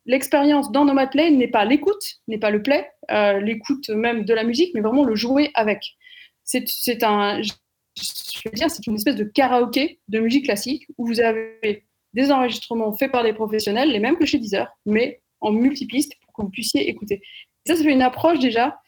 [0.06, 4.34] l'expérience dans Nomad Play n'est pas l'écoute, n'est pas le play, euh, l'écoute même de
[4.34, 5.84] la musique, mais vraiment le jouer avec.
[6.44, 7.40] C'est un,
[7.94, 13.22] c'est une espèce de karaoké de musique classique où vous avez des enregistrements faits par
[13.22, 17.22] des professionnels, les mêmes que chez Deezer, mais en multipiste pour que vous puissiez écouter.
[17.66, 18.80] ça, fait une approche déjà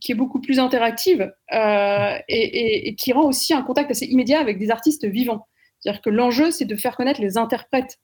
[0.00, 4.40] qui est beaucoup plus interactive euh, et, et, qui rend aussi un contact assez immédiat
[4.40, 5.46] avec des artistes vivants.
[5.78, 7.98] C'est-à-dire que l'enjeu, c'est de faire connaître les interprètes.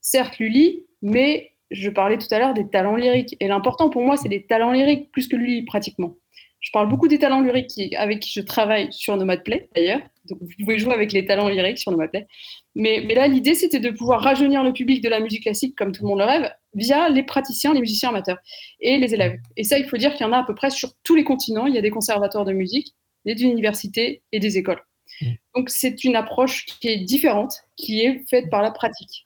[0.00, 3.36] Certes, Lully, mais je parlais tout à l'heure des talents lyriques.
[3.40, 6.16] Et l'important pour moi, c'est les talents lyriques plus que lui, pratiquement.
[6.60, 10.00] Je parle beaucoup des talents lyriques avec qui je travaille sur Nomad Play, d'ailleurs.
[10.28, 12.26] Donc, vous pouvez jouer avec les talents lyriques sur Nomad Play.
[12.74, 15.92] Mais, mais là, l'idée, c'était de pouvoir rajeunir le public de la musique classique, comme
[15.92, 18.38] tout le monde le rêve, via les praticiens, les musiciens amateurs
[18.80, 19.38] et les élèves.
[19.56, 21.24] Et ça, il faut dire qu'il y en a à peu près sur tous les
[21.24, 21.66] continents.
[21.66, 24.82] Il y a des conservatoires de musique, des universités et des écoles.
[25.22, 25.26] Mmh.
[25.56, 29.24] Donc, c'est une approche qui est différente, qui est faite par la pratique.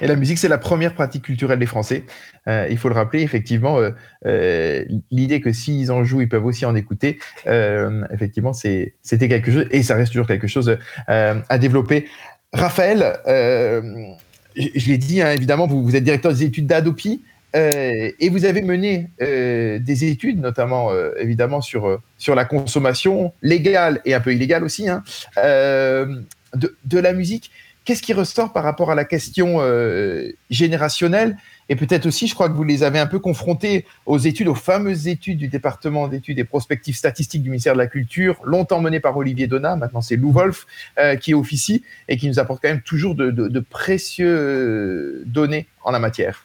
[0.00, 2.04] Et la musique, c'est la première pratique culturelle des Français.
[2.46, 3.90] Euh, il faut le rappeler, effectivement, euh,
[4.26, 9.66] euh, l'idée que s'ils en jouent, ils peuvent aussi en écouter, effectivement, c'était quelque chose,
[9.70, 12.06] et ça reste toujours quelque chose à développer.
[12.52, 17.22] Raphaël, je, l'ai dit, hein, évidemment, vous, êtes directeur des études d'Adopi,
[17.54, 24.20] et vous avez mené des études, notamment, évidemment, sur, sur la consommation légale et un
[24.20, 25.02] peu illégale aussi, hein,
[25.36, 27.50] de, de la musique.
[27.88, 31.38] Qu'est-ce qui ressort par rapport à la question euh, générationnelle?
[31.70, 34.54] Et peut-être aussi, je crois que vous les avez un peu confrontés aux études, aux
[34.54, 39.00] fameuses études du département d'études et prospectives statistiques du ministère de la Culture, longtemps menées
[39.00, 40.66] par Olivier Donat, maintenant c'est Lou Wolf
[40.98, 45.90] euh, qui officie et qui nous apporte quand même toujours de, de précieux données en
[45.90, 46.44] la matière.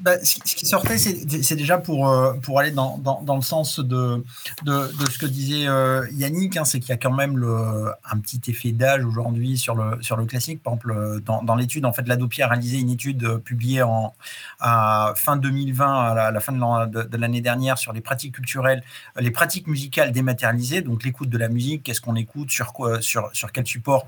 [0.00, 4.24] Bah, ce qui sortait, c'est déjà pour, euh, pour aller dans, dans, le sens de,
[4.62, 7.92] de, de, ce que disait euh, Yannick, hein, c'est qu'il y a quand même le,
[8.10, 10.62] un petit effet d'âge aujourd'hui sur le, sur le classique.
[10.62, 14.14] Par exemple, euh, dans, dans l'étude, en fait, l'Adopi a réalisé une étude publiée en,
[14.58, 18.82] à fin 2020, à la, fin de l'année dernière, sur les pratiques culturelles,
[19.18, 23.28] les pratiques musicales dématérialisées, donc l'écoute de la musique, qu'est-ce qu'on écoute, sur, quoi, sur,
[23.34, 24.06] sur quel support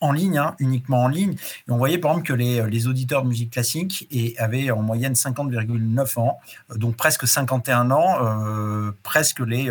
[0.00, 1.32] en ligne, hein, uniquement en ligne.
[1.32, 4.82] Et on voyait par exemple que les, les auditeurs de musique classique et avaient en
[4.82, 6.38] moyenne 50,9 ans,
[6.70, 9.70] euh, donc presque 51 ans, euh, presque les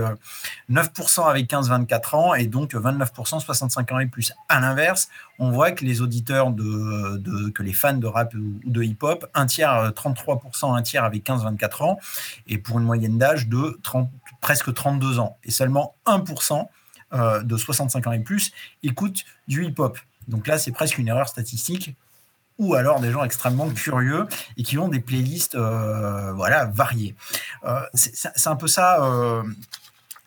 [0.70, 4.34] 9% euh, avec 15-24 ans et donc 29% 65 ans et plus.
[4.48, 8.60] À l'inverse, on voit que les auditeurs de, de, que les fans de rap ou
[8.66, 12.00] de hip-hop, un tiers, 33%, un tiers avec 15-24 ans,
[12.48, 14.10] et pour une moyenne d'âge de 30,
[14.42, 15.38] presque 32 ans.
[15.44, 16.68] Et seulement 1%
[17.44, 18.52] de 65 ans et plus
[18.84, 19.98] écoutent du hip-hop.
[20.30, 21.96] Donc là, c'est presque une erreur statistique
[22.58, 27.16] ou alors des gens extrêmement curieux et qui ont des playlists voilà, variées.
[27.94, 29.44] c'est un peu ça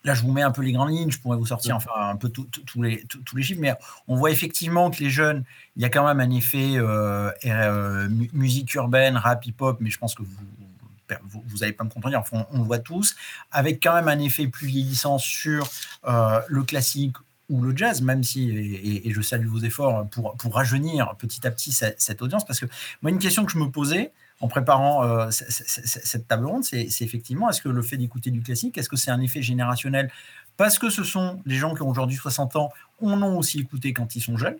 [0.05, 2.17] Là, je vous mets un peu les grandes lignes, je pourrais vous sortir enfin un
[2.17, 3.75] peu tous les, tous les chiffres, mais
[4.09, 5.45] on voit effectivement que les jeunes,
[5.77, 9.99] il y a quand même un effet euh, euh, musique urbaine, rap, hip-hop, mais je
[9.99, 13.17] pense que vous vous n'allez pas me contredire, enfin, on, le voit tous,
[13.51, 15.69] avec quand même un effet plus vieillissant sur
[16.07, 17.17] euh, le classique
[17.53, 21.71] ou le jazz, même si, et, je salue vos efforts pour, rajeunir petit à petit
[21.71, 22.67] cette, audience, parce que
[23.03, 24.11] moi, une question que je me posais,
[24.41, 28.79] en préparant euh, cette table ronde, c'est effectivement, est-ce que le fait d'écouter du classique,
[28.79, 30.11] est-ce que c'est un effet générationnel?
[30.57, 33.93] Parce que ce sont des gens qui ont aujourd'hui 60 ans, on en aussi écouté
[33.93, 34.57] quand ils sont jeunes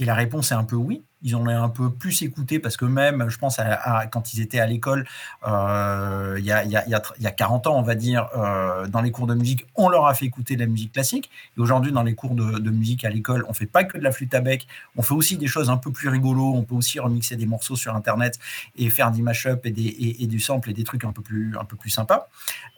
[0.00, 2.84] Et la réponse est un peu oui ils ont un peu plus écouté parce que
[2.84, 5.06] même, je pense, à, quand ils étaient à l'école,
[5.46, 9.10] euh, il y, a, y, y, a, 40 ans, on va dire, euh, dans les
[9.10, 11.30] cours de musique, on leur a fait écouter de la musique classique.
[11.56, 14.02] Et aujourd'hui, dans les cours de, de musique à l'école, on fait pas que de
[14.02, 16.52] la flûte à bec, on fait aussi des choses un peu plus rigolo.
[16.54, 18.38] On peut aussi remixer des morceaux sur Internet
[18.76, 21.56] et faire des mashups et, des, et, du sample et des trucs un peu plus,
[21.58, 22.28] un peu plus sympas.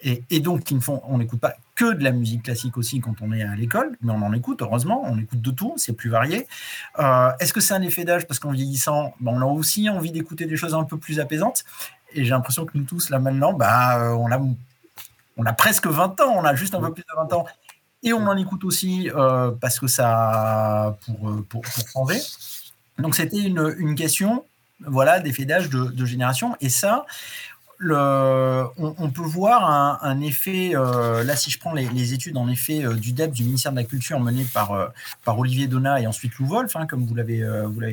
[0.03, 3.15] Et, et donc, ne font, on n'écoute pas que de la musique classique aussi quand
[3.21, 6.11] on est à l'école, mais on en écoute, heureusement, on écoute de tout, c'est plus
[6.11, 6.47] varié.
[6.99, 8.27] Euh, est-ce que c'est un effet d'âge?
[8.35, 11.65] Parce qu'en vieillissant, ben, on a aussi envie d'écouter des choses un peu plus apaisantes.
[12.15, 14.11] Et j'ai l'impression que nous tous, là maintenant, bah, euh,
[15.37, 17.47] on, a, presque 20 ans, on a juste un peu plus de 20 ans.
[18.03, 22.21] Et on en écoute aussi euh, parce que ça, pour, euh, pour, pour changer.
[22.99, 24.45] Donc c'était une, une, question
[24.81, 26.57] voilà, d'effet d'âge de, de, génération.
[26.61, 27.07] Et ça,
[27.81, 32.95] on, peut voir un, effet, euh, là si je prends les, études en effet euh,
[32.95, 34.87] du DEP, du ministère de la Culture menées par, euh,
[35.25, 37.45] par Olivier Donat et ensuite Lou Wolf, hein, comme vous l'avez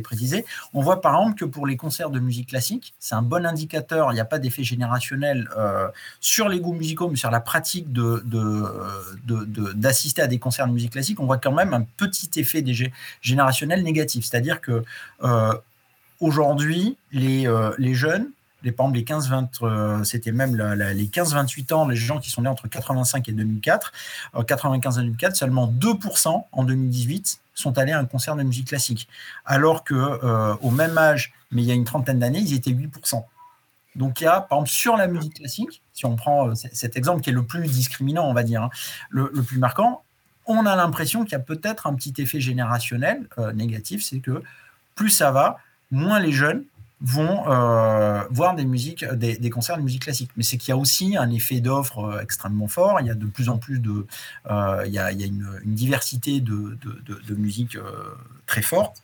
[0.01, 3.45] précisé, on voit par exemple que pour les concerts de musique classique, c'est un bon
[3.45, 5.49] indicateur, il n'y a pas d'effet générationnel
[6.19, 8.23] sur les goûts musicaux, mais sur la pratique de,
[9.73, 12.63] d'assister à des concerts de musique classique, on voit quand même un petit effet
[13.21, 14.83] générationnel négatif, c'est-à-dire que
[16.19, 18.27] aujourd'hui, les, les jeunes
[18.63, 22.49] les, par les 15-20, euh, c'était même les 15-28 ans, les gens qui sont nés
[22.49, 23.91] entre 85 et 2004,
[24.45, 29.07] 95 et 2004, seulement 2% en 2018 sont allés à un concert de musique classique.
[29.45, 32.71] Alors que euh, au même âge, mais il y a une trentaine d'années, ils étaient
[32.71, 33.23] 8%.
[33.95, 36.95] Donc il y a, par exemple, sur la musique classique, si on prend euh, cet
[36.95, 38.69] exemple qui est le plus discriminant, on va dire, hein,
[39.09, 40.03] le, plus marquant,
[40.45, 44.41] on a l'impression qu'il y a peut-être un petit effet générationnel négatif, c'est que
[44.95, 45.59] plus ça va,
[45.91, 46.63] moins les jeunes
[47.01, 50.29] vont euh, voir des musiques, des, concerts de musique classique.
[50.37, 52.99] Mais c'est qu'il y a aussi un effet d'offre euh, extrêmement fort.
[53.01, 54.05] Il y a de plus en plus de,
[54.49, 57.77] euh, il y a, une, diversité de, de, musique
[58.45, 59.03] très forte.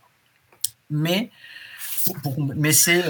[0.90, 1.32] Mais
[2.56, 3.04] mais c'est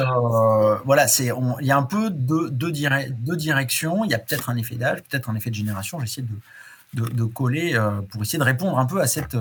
[0.85, 4.03] voilà, c'est il y a un peu deux, deux, directions.
[4.05, 5.99] Il y a peut-être un effet d'âge, peut-être un effet de génération.
[5.99, 6.23] J'essaie
[6.93, 7.77] de, de, coller
[8.09, 9.37] pour essayer de répondre un peu à cette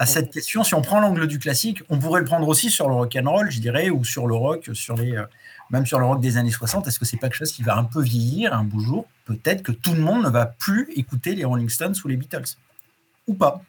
[0.00, 0.64] à cette question.
[0.64, 3.30] Si on prend l'angle du classique, on pourrait le prendre aussi sur le rock and
[3.30, 5.26] roll, je dirais, ou sur le rock, sur les, euh,
[5.68, 6.88] même sur le rock des années 60.
[6.88, 9.06] Est-ce que c'est pas quelque chose qui va un peu vieillir un beau jour?
[9.26, 12.56] Peut-être que tout le monde ne va plus écouter les Rolling Stones ou les Beatles,
[13.26, 13.60] ou pas.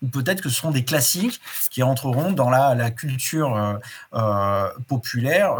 [0.00, 1.40] Ou peut-être que ce seront des classiques
[1.72, 3.74] qui rentreront dans la, culture euh,
[4.14, 5.56] euh, populaire,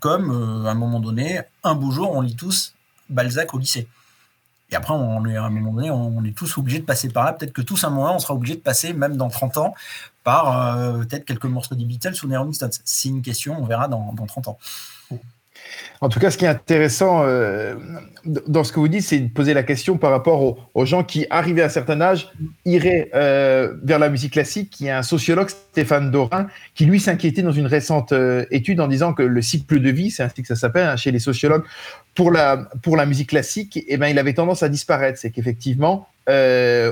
[0.00, 2.74] comme à un moment donné, un beau jour, on lit tous
[3.08, 3.86] Balzac au lycée.
[4.70, 7.24] Et après, on est, à un moment donné, on est tous obligés de passer par
[7.24, 7.32] là.
[7.32, 9.74] Peut-être que tous, à un moment, on sera obligé de passer, même dans 30 ans,
[10.22, 12.70] par euh, peut-être quelques morceaux des Beatles ou des Rolling Stones.
[12.84, 14.58] C'est une question, on verra dans, dans 30 ans.
[16.00, 17.74] En tout cas, ce qui est intéressant euh,
[18.24, 21.26] dans ce que vous dites, c'est de poser la question par rapport aux, gens qui,
[21.30, 22.32] arrivés à un certain âge,
[22.64, 24.80] iraient euh, vers la musique classique.
[24.80, 28.80] Il y a un sociologue, Stéphane Dorin, qui lui s'inquiétait dans une récente euh, étude
[28.80, 31.18] en disant que le cycle de vie, c'est ainsi que ça s'appelle hein, chez les
[31.18, 31.64] sociologues,
[32.14, 35.18] pour la, musique classique, eh ben, il avait tendance à disparaître.
[35.18, 36.06] C'est qu'effectivement,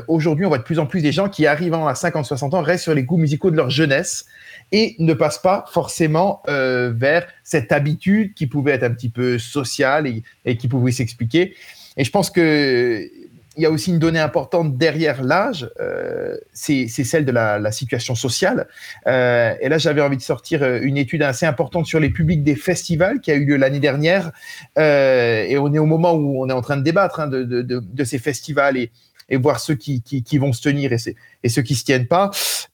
[0.09, 2.85] aujourd'hui, on voit de plus en plus des gens qui, arrivant à 50-60 ans, restent
[2.85, 4.27] sur les goûts musicaux de leur jeunesse
[4.73, 9.39] et ne passe pas forcément euh, vers cette habitude qui pouvait être un petit peu
[9.39, 10.07] sociale
[10.45, 11.55] et, qui pouvait s'expliquer.
[11.97, 13.09] Et je pense que
[13.57, 18.15] il y a aussi une donnée importante derrière l'âge, euh, c'est celle de la, situation
[18.15, 18.69] sociale.
[19.09, 22.55] Euh, et là, j'avais envie de sortir une étude assez importante sur les publics des
[22.55, 24.31] festivals qui a eu lieu l'année dernière.
[24.77, 27.63] et on est au moment où on est en train de débattre hein, de, de,
[27.63, 28.93] de, ces festivals et,
[29.29, 30.99] et voir ceux qui, qui, vont se tenir et,
[31.43, 32.31] et, ceux qui se tiennent pas.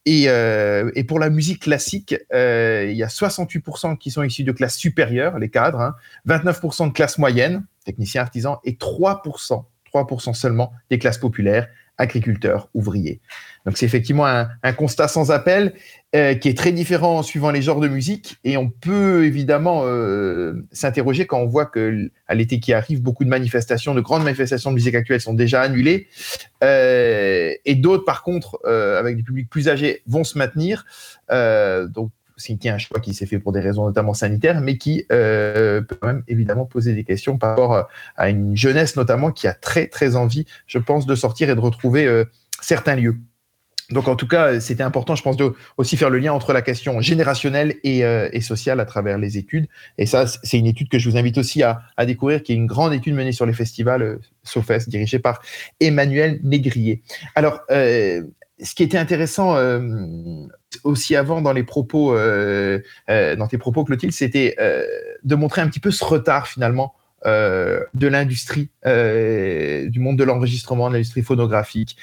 [0.06, 4.44] Et, euh, et pour la musique classique, euh, il y a 68% qui sont issus
[4.44, 5.94] de classes supérieures, les cadres, hein,
[6.28, 13.20] 29% de classes moyennes, techniciens artisans, et 3%, 3% seulement des classes populaires agriculteurs, ouvriers.
[13.64, 15.74] Donc c'est effectivement un, constat sans appel
[16.14, 20.66] euh, qui est très différent suivant les genres de musique et on peut évidemment euh,
[20.72, 24.70] s'interroger quand on voit que à l'été qui arrive, beaucoup de manifestations, de grandes manifestations
[24.70, 26.08] de musique actuelle sont déjà annulées
[26.62, 30.84] euh, et d'autres par contre avec des publics plus âgés vont se maintenir.
[31.30, 35.04] donc qui est un choix qui s'est fait pour des raisons notamment sanitaires, mais qui
[35.08, 39.54] peut quand même évidemment poser des questions par rapport à une jeunesse notamment qui a
[39.54, 42.24] très très envie, je pense, de sortir et de retrouver
[42.60, 43.16] certains lieux.
[43.90, 46.62] Donc en tout cas, c'était important, je pense, de aussi faire le lien entre la
[46.62, 49.66] question générationnelle et, euh, sociale à travers les études.
[49.98, 52.66] Et ça, c'est une étude que je vous invite aussi à, découvrir, qui est une
[52.66, 55.42] grande étude menée sur les festivals euh, dirigée par
[55.80, 57.02] Emmanuel Négrier.
[57.34, 58.22] Alors, euh,
[58.62, 59.56] ce qui était intéressant
[60.84, 64.56] aussi avant dans les propos, dans tes propos, Clotilde, c'était
[65.22, 70.94] de montrer un petit peu ce retard finalement de l'industrie, du monde de l'enregistrement, de
[70.94, 71.96] l'industrie phonographique.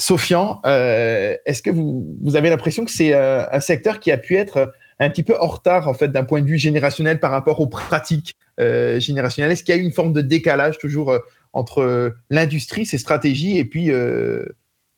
[0.00, 4.36] Sofian, euh, est-ce que vous, avez l'impression que c'est euh, un secteur qui a pu
[4.36, 7.60] être un petit peu en retard en fait d'un point de vue générationnel par rapport
[7.60, 9.52] aux pratiques euh, générationnelles?
[9.52, 11.14] Est-ce qu'il y a une forme de décalage toujours
[11.52, 13.90] entre l'industrie, ses stratégies et puis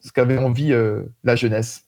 [0.03, 0.75] ce qu'avait envie
[1.25, 1.85] la jeunesse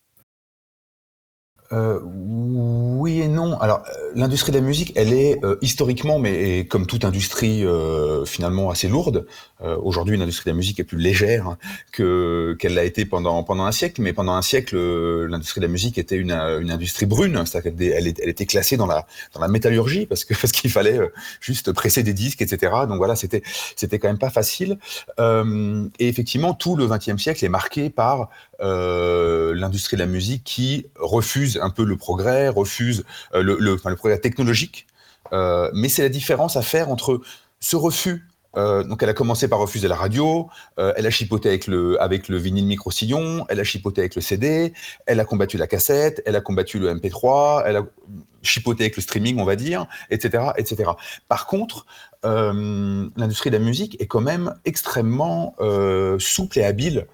[1.74, 3.58] euh, oui et non.
[3.58, 7.64] Alors, euh, l'industrie de la musique, elle est euh, historiquement, mais comme toute industrie
[8.26, 9.26] finalement assez lourde.
[9.82, 11.56] Aujourd'hui, l'industrie de la musique est plus légère
[11.90, 14.02] que qu'elle l'a été pendant pendant un siècle.
[14.02, 17.92] Mais pendant un siècle, l'industrie de la musique était une, une industrie brune, c'est-à-dire qu'elle
[17.92, 20.98] elle, elle, était classée dans la dans la métallurgie parce que parce qu'il fallait
[21.40, 22.72] juste presser des disques, etc.
[22.88, 23.42] Donc voilà, c'était
[23.76, 24.78] c'était quand même pas facile.
[25.18, 28.28] et effectivement, tout le XXe siècle est marqué par
[28.64, 34.87] l'industrie de la musique qui refuse un peu le progrès, refuse euh, le, progrès technologique.
[35.33, 37.20] Euh, mais c'est la différence à faire entre
[37.61, 41.66] ce refus euh, donc elle a commencé par refuser la radio, elle a chipoté avec
[41.66, 44.72] le, avec le vinyle micro-sillon, elle a chipoté avec le CD,
[45.07, 47.83] elle a combattu la cassette, elle a combattu le MP3, elle a
[48.42, 50.53] chipoté avec le streaming, on va dire, etc.
[50.57, 50.92] etc.
[51.27, 51.85] Par contre,
[52.22, 55.57] l'industrie de la musique est quand même extrêmement
[56.20, 57.09] souple et habile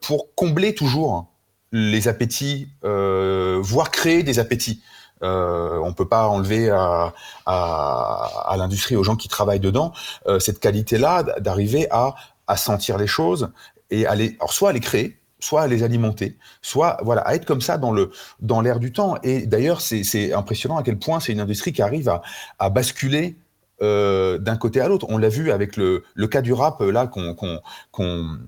[0.00, 1.28] pour combler toujours
[1.72, 4.82] les appétits, euh, voire créer des appétits.
[5.22, 7.12] Euh, on peut pas enlever à,
[8.56, 9.92] l'industrie, aux gens qui travaillent dedans,
[10.26, 12.14] euh, cette qualité-là d'arriver à,
[12.56, 13.50] sentir les choses
[13.90, 17.44] et à les, soit à les créer, soit à les alimenter, soit voilà à être
[17.44, 19.16] comme ça dans le dans l'air du temps.
[19.22, 22.10] Et d'ailleurs, c'est impressionnant à quel point c'est une industrie qui arrive
[22.58, 23.36] à, basculer
[23.82, 25.06] euh, d'un côté à l'autre.
[25.10, 28.38] On l'a vu avec le, cas du rap là qu'on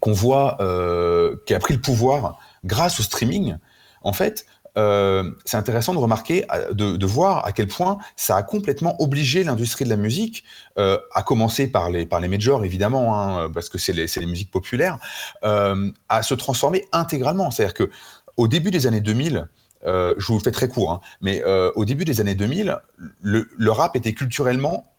[0.00, 3.56] qu'on voit euh, qui a pris le pouvoir grâce au streaming,
[4.02, 4.46] en fait,
[4.78, 9.44] euh, c'est intéressant de remarquer, euh, de, voir à quel point ça a complètement obligé
[9.44, 10.44] l'industrie de la musique,
[10.76, 14.50] à commencer par les, par les majors évidemment, hein, parce que c'est les, les, musiques
[14.50, 14.98] populaires,
[15.42, 17.50] à se transformer intégralement.
[17.50, 17.90] C'est-à-dire que
[18.38, 19.46] au début des années 2000,
[19.84, 22.78] je vous le fais très court, hein, mais au début des années 2000,
[23.20, 24.94] le, le rap était culturellement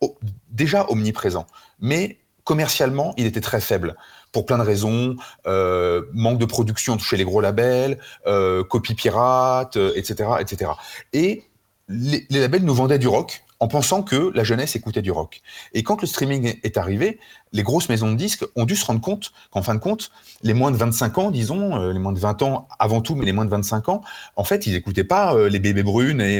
[0.51, 1.47] déjà omniprésent,
[1.79, 3.95] mais commercialement, il était très faible
[4.32, 5.15] pour plein de raisons,
[5.47, 10.71] euh, manque de production chez les gros labels, euh, copie pirate, etc., euh, etc.
[11.13, 11.43] Et
[11.88, 15.41] les, labels nous vendaient du rock en pensant que la jeunesse écoutait du rock.
[15.73, 17.19] Et quand le streaming est arrivé,
[17.53, 20.53] les grosses maisons de disques ont dû se rendre compte qu'en fin de compte, les
[20.53, 23.32] moins de 25 ans, disons, euh, les moins de 20 ans avant tout, mais les
[23.32, 24.01] moins de 25 ans,
[24.36, 26.39] en fait, ils n'écoutaient pas les bébés brunes et,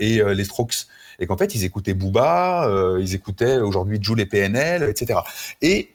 [0.00, 0.86] et les Strokes
[1.18, 2.68] et qu'en fait ils écoutaient Booba,
[3.00, 5.20] ils écoutaient aujourd'hui Jules et PNL, etc.
[5.62, 5.92] Et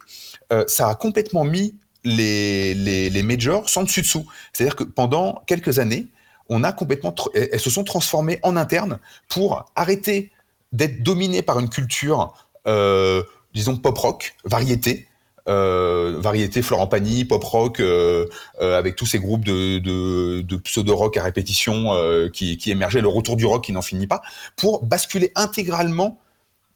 [0.54, 4.26] euh, ça a complètement mis les, majors sans dessus dessous.
[4.52, 6.08] C'est-à-dire que pendant quelques années,
[6.50, 10.32] on a complètement, elles se sont transformées en interne pour arrêter
[10.74, 12.34] d'être dominées par une culture,
[12.68, 15.08] euh, disons pop rock, variété,
[15.47, 17.82] euh, variété Florent Pagny, pop rock,
[18.60, 21.91] avec tous ces groupes de, de, pseudo rock à répétition
[22.32, 24.21] qui, qui émergeaient, le retour du rock qui n'en finit pas,
[24.56, 26.19] pour basculer intégralement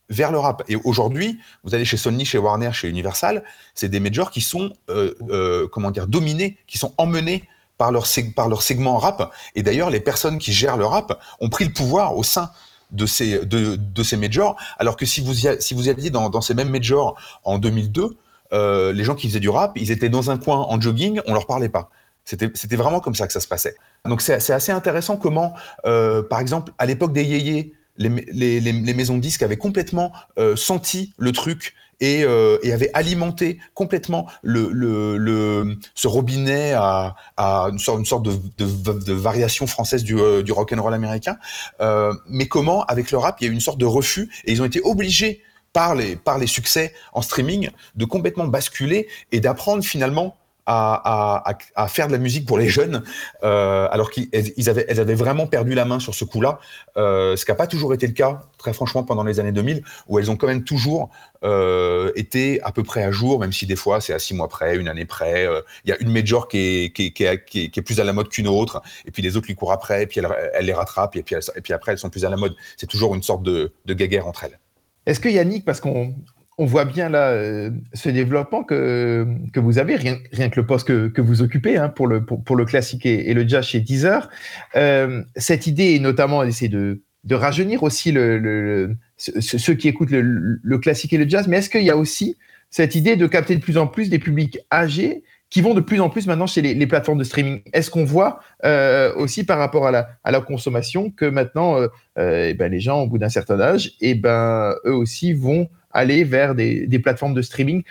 [0.10, 0.64] vers le rap.
[0.68, 3.44] Et aujourd'hui, vous allez chez Sony, chez Warner, chez Universal,
[3.76, 7.44] c'est des majors qui sont, euh, euh, comment dire, dominés, qui sont emmenés
[7.78, 9.32] par leur, par leur segment rap.
[9.56, 12.52] Et d'ailleurs, les personnes qui gèrent le rap ont pris le pouvoir au sein
[12.92, 16.40] de ces, de, de ces majors, alors que si vous, si vous alliez dans, dans
[16.40, 18.16] ces mêmes majors en 2002,
[18.54, 21.34] euh, les gens qui faisaient du rap, ils étaient dans un coin en jogging, on
[21.34, 21.90] leur parlait pas.
[22.26, 23.76] C'était vraiment comme ça que ça se passait.
[24.04, 25.54] Donc c'est assez intéressant comment,
[25.86, 30.56] euh, par exemple, à l'époque des yéyés, les, les, maisons de disques avaient complètement euh,
[30.56, 37.16] senti le truc et, euh, et avaient alimenté complètement le, le, le ce robinet à,
[37.38, 40.82] à, une sorte, une sorte de, de, de variation française du, euh, du rock and
[40.82, 41.38] roll américain.
[41.82, 44.52] Euh, mais comment, avec le rap, il y a eu une sorte de refus et
[44.52, 45.42] ils ont été obligés
[45.78, 50.36] par les, par les succès en streaming de complètement basculer et d'apprendre finalement
[50.66, 53.04] à, à, faire de la musique pour les jeunes,
[53.44, 56.60] euh, alors qu'ils avaient, elles avaient vraiment perdu la main sur ce coup-là,
[56.98, 59.84] euh, ce qui n'a pas toujours été le cas, très franchement, pendant les années 2000,
[60.08, 61.12] où elles ont quand même toujours
[61.44, 64.50] euh, été à peu près à jour, même si des fois c'est à six mois
[64.50, 65.48] près, une année près.
[65.86, 68.30] Il y a une major qui est, qui, est, qui, est, plus à la mode
[68.30, 71.22] qu'une autre, et puis les autres lui courent après, et puis elles, les rattrapent, et
[71.22, 72.56] puis, et puis après elles sont plus à la mode.
[72.78, 74.60] C'est toujours une sorte de, de guéguerre entre elles.
[75.08, 76.14] Est-ce que Yannick, parce qu'on
[76.58, 80.66] on voit bien là euh, ce développement que, que vous avez, rien, rien que le
[80.66, 83.66] poste que, que vous occupez hein, pour, le, pour, pour, le classique et, le jazz
[83.66, 84.30] chez Deezer.
[84.76, 90.12] Euh, cette idée est notamment d'essayer de, de rajeunir aussi le, le, ceux qui écoutent
[90.12, 90.22] le,
[90.62, 92.38] le, classique et le jazz, mais est-ce qu'il y a aussi
[92.70, 96.02] cette idée de capter de plus en plus des publics âgés qui vont de plus
[96.02, 97.62] en plus maintenant chez les, plateformes de streaming.
[97.74, 101.88] Est-ce qu'on voit euh, aussi par rapport à la, à la consommation que maintenant euh,
[102.18, 105.34] euh, eh ben, les gens au bout d'un certain âge, et eh ben, eux aussi
[105.34, 107.84] vont aller vers des, des, plateformes de streaming?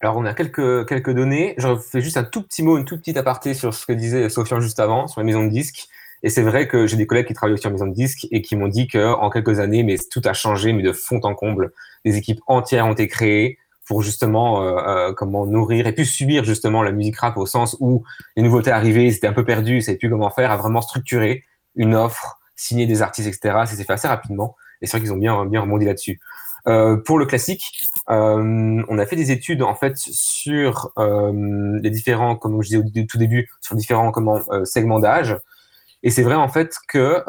[0.00, 1.54] Alors, on a quelques, quelques données.
[1.56, 4.28] Je fais juste un tout petit mot, une toute petite aparté sur ce que disait
[4.28, 5.86] Sofiane juste avant, sur les maisons de disques.
[6.22, 8.42] Et c'est vrai que j'ai des collègues qui travaillent aussi en maison de disques et
[8.42, 11.72] qui m'ont dit qu'en quelques années, mais tout a changé, mais de fond en comble.
[12.04, 16.44] Des équipes entières ont été créées pour justement euh, euh, comment nourrir et puis subir
[16.44, 18.04] justement la musique rap au sens où
[18.36, 20.80] les nouveautés arrivaient, ils étaient un peu perdus, ils savaient plus comment faire, à vraiment
[20.80, 21.44] structurer
[21.76, 23.64] une offre, signer des artistes, etc.
[23.66, 26.20] Ça s'est fait assez rapidement et c'est vrai qu'ils ont bien bien rebondi là-dessus.
[26.66, 31.90] Euh, pour le classique, euh, on a fait des études en fait sur euh, les
[31.90, 35.36] différents, comme je disais au tout début, sur différents comment segments d'âge.
[36.02, 37.22] Et c'est vrai en fait que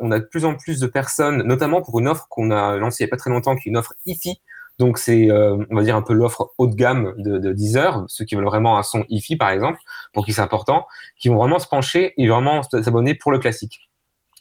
[0.00, 3.04] on a de plus en plus de personnes, notamment pour une offre qu'on a lancée
[3.04, 4.40] il n'y a pas très longtemps, qui est une offre IFI,
[4.78, 8.04] donc c'est, euh, on va dire, un peu l'offre haut de gamme de, de, Deezer,
[8.08, 9.78] ceux qui veulent vraiment un son hi-fi par exemple,
[10.12, 10.86] pour qui c'est important,
[11.18, 13.88] qui vont vraiment se pencher et vraiment s'abonner pour le classique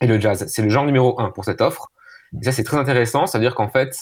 [0.01, 0.45] et le jazz.
[0.47, 1.91] C'est le genre numéro un pour cette offre.
[2.39, 3.93] Et ça c'est très intéressant, c'est-à-dire qu'en fait,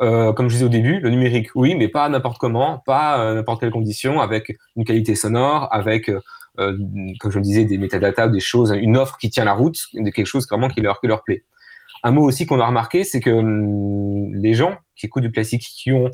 [0.00, 3.34] euh, comme je disais au début, le numérique, oui, mais pas n'importe comment, pas euh,
[3.34, 6.20] n'importe quelle condition, avec une qualité sonore, avec, euh,
[7.18, 9.78] comme je le disais, des métadatas, des choses, une offre qui tient la route,
[10.14, 11.44] quelque chose vraiment qui leur, qui leur plaît.
[12.04, 15.62] Un mot aussi qu'on a remarqué, c'est que hum, les gens qui écoutent du classique,
[15.62, 16.10] qui ont,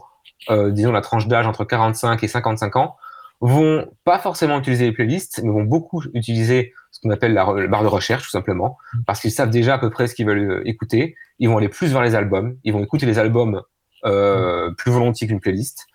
[0.50, 2.96] euh, disons, la tranche d'âge entre 45 et 55 ans,
[3.40, 7.82] vont pas forcément utiliser les playlists, mais vont beaucoup utiliser ce qu'on appelle la, barre
[7.82, 10.68] de recherche, tout simplement, parce qu'ils savent déjà à peu près ce qu'ils veulent euh,
[10.68, 11.16] écouter.
[11.38, 13.62] Ils vont aller plus vers les albums, ils vont écouter les albums
[14.04, 15.86] euh, plus volontiers qu'une playlist,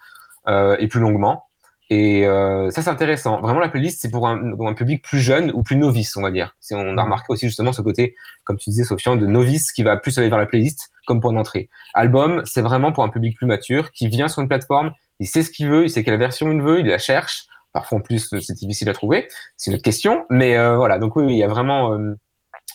[0.80, 1.49] et plus longuement.
[1.90, 3.42] Et euh, ça, c'est intéressant.
[3.42, 6.22] Vraiment, la playlist, c'est pour un, pour un, public plus jeune ou plus novice, on
[6.22, 6.56] va dire.
[6.72, 9.98] On a remarqué aussi justement ce côté, comme tu disais, Sofiane, de novice qui va
[9.98, 11.70] plus aller vers la playlist comme point d'entrée.
[11.96, 15.44] Album, c'est vraiment pour un public plus mature qui vient sur une plateforme, il sait
[15.44, 17.46] ce qu'il veut, il sait quelle version il veut, il la cherche.
[17.74, 19.28] Parfois, en plus, c'est difficile à trouver.
[19.58, 20.26] C'est une autre question.
[20.30, 22.16] Mais euh, voilà, donc oui, il y a vraiment, euh,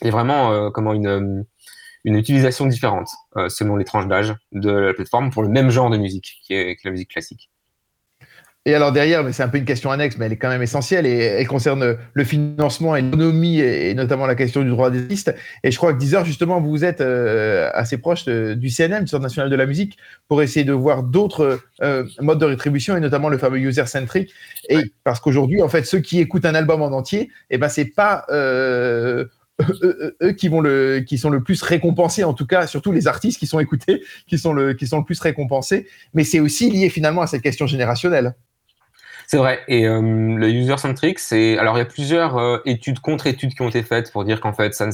[0.03, 1.45] il y a vraiment euh, comment une,
[2.05, 3.09] une utilisation différente
[3.49, 6.77] selon les tranches d'âge de la plateforme pour le même genre de musique qui est,
[6.77, 7.51] qui est la musique classique.
[8.67, 10.63] Et alors derrière, mais c'est un peu une question annexe, mais elle est quand même
[10.63, 15.03] essentielle et elle concerne le financement et l'économie et notamment la question du droit des
[15.03, 15.35] artistes.
[15.63, 19.09] Et je crois que Deezer, justement, vous êtes euh, assez proche de, du CNM, du
[19.09, 19.99] Centre national de la musique,
[20.29, 24.33] pour essayer de voir d'autres euh, modes de rétribution et notamment le fameux user-centric.
[24.71, 24.85] Et ouais.
[25.05, 28.25] parce qu'aujourd'hui, en fait, ceux qui écoutent un album en entier, eh ben c'est pas
[28.31, 29.27] euh,
[29.83, 33.09] eux, eux, qui vont le, qui sont le plus récompensés, en tout cas, surtout les
[33.09, 35.87] artistes qui sont écoutés, qui sont le, qui sont le plus récompensés.
[36.15, 38.35] Mais c'est aussi lié finalement à cette question générationnelle.
[39.35, 39.65] C'est vrai.
[39.67, 41.59] Et euh, le user-centric, c'est.
[41.59, 44.53] Alors, il y a plusieurs euh, études, contre-études qui ont été faites pour dire qu'en
[44.53, 44.87] fait, ça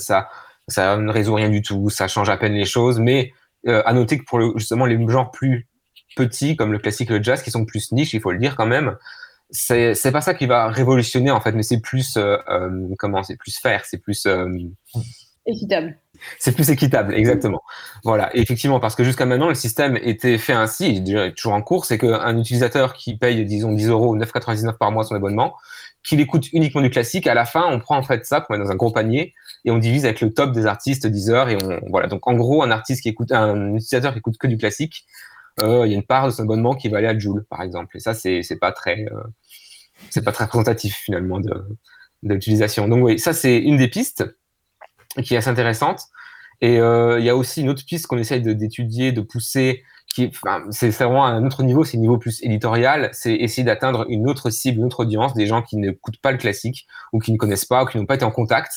[0.96, 3.00] ne, résout rien du tout, ça change à peine les choses.
[3.00, 3.34] Mais
[3.68, 5.68] euh, à noter que pour justement les genres plus
[6.16, 8.64] petits, comme le classique le jazz, qui sont plus niche, il faut le dire quand
[8.64, 8.96] même,
[9.50, 12.16] c'est, c'est pas ça qui va révolutionner, en fait, mais c'est plus.
[12.98, 14.26] Comment C'est plus faire, c'est plus.
[15.44, 15.98] Équitable.
[16.38, 17.62] C'est plus équitable, exactement.
[18.04, 21.62] Voilà, effectivement, parce que jusqu'à maintenant, le système était fait ainsi, il est toujours en
[21.62, 25.56] cours, c'est qu'un utilisateur qui paye, disons, 10 euros ou 9,99 par mois son abonnement,
[26.02, 28.64] qu'il écoute uniquement du classique, à la fin, on prend en fait ça pour mettre
[28.64, 31.58] dans un gros panier et on divise avec le top des artistes 10 heures et
[31.62, 32.08] on, voilà.
[32.08, 35.04] Donc, en gros, un artiste qui écoute, un utilisateur qui écoute que du classique,
[35.62, 37.62] euh, il y a une part de son abonnement qui va aller à Joule, par
[37.62, 37.96] exemple.
[37.96, 39.22] Et ça, c'est, c'est pas très, euh,
[40.08, 41.52] c'est pas très représentatif, finalement, de,
[42.22, 42.88] de l'utilisation.
[42.88, 44.24] Donc, oui, ça, c'est une des pistes
[45.22, 46.02] qui est assez intéressante.
[46.60, 50.28] Et euh, il y a aussi une autre piste qu'on essaye d'étudier, de, pousser, qui
[50.28, 54.28] enfin, c'est vraiment un autre niveau, c'est un niveau plus éditorial, c'est essayer d'atteindre une
[54.28, 57.38] autre cible, une autre audience, des gens qui n'écoutent pas le classique ou qui ne
[57.38, 58.72] connaissent pas ou qui n'ont pas été en contact.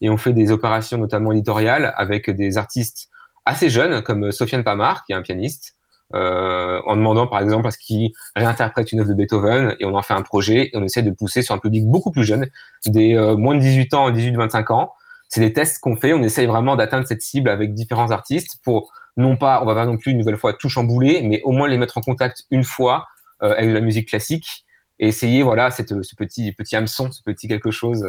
[0.00, 3.08] Et on fait des opérations notamment éditoriales avec des artistes
[3.44, 5.76] assez jeunes comme Sofiane Pamar, qui est un pianiste,
[6.14, 9.94] euh, en demandant par exemple à ce qu'il réinterprète une œuvre de Beethoven et on
[9.94, 12.48] en fait un projet et on essaie de pousser sur un public beaucoup plus jeune,
[12.86, 14.92] des euh, moins de 18 ans, 18-25 ans,
[15.32, 16.12] c'est des tests qu'on fait.
[16.12, 19.86] On essaye vraiment d'atteindre cette cible avec différents artistes pour non pas, on va pas
[19.86, 22.64] non plus une nouvelle fois tout chambouler, mais au moins les mettre en contact une
[22.64, 23.06] fois
[23.42, 24.66] euh, avec la musique classique
[24.98, 28.06] et essayer voilà cette, ce petit petit hameçon, ce petit quelque chose,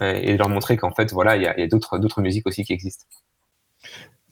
[0.00, 2.72] et leur montrer qu'en fait voilà il y a, a d'autres d'autres musiques aussi qui
[2.72, 3.04] existent.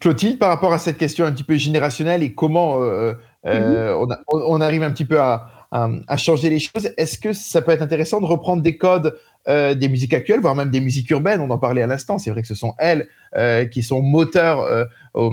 [0.00, 3.92] Clotilde, par rapport à cette question un petit peu générationnelle et comment mm-hmm.
[3.94, 6.90] on, on, arrive un petit peu à, à, changer les choses.
[6.96, 10.54] Est-ce que ça peut être intéressant de reprendre des codes euh, des musiques actuelles, voire
[10.54, 11.40] même des musiques urbaines?
[11.40, 12.18] On en parlait à l'instant.
[12.18, 15.32] C'est vrai que ce sont elles euh, qui sont moteurs euh, au,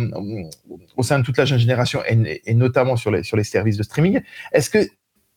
[1.01, 4.21] sein de toute la jeune génération et, notamment sur les, sur les services de streaming.
[4.51, 4.87] Est-ce que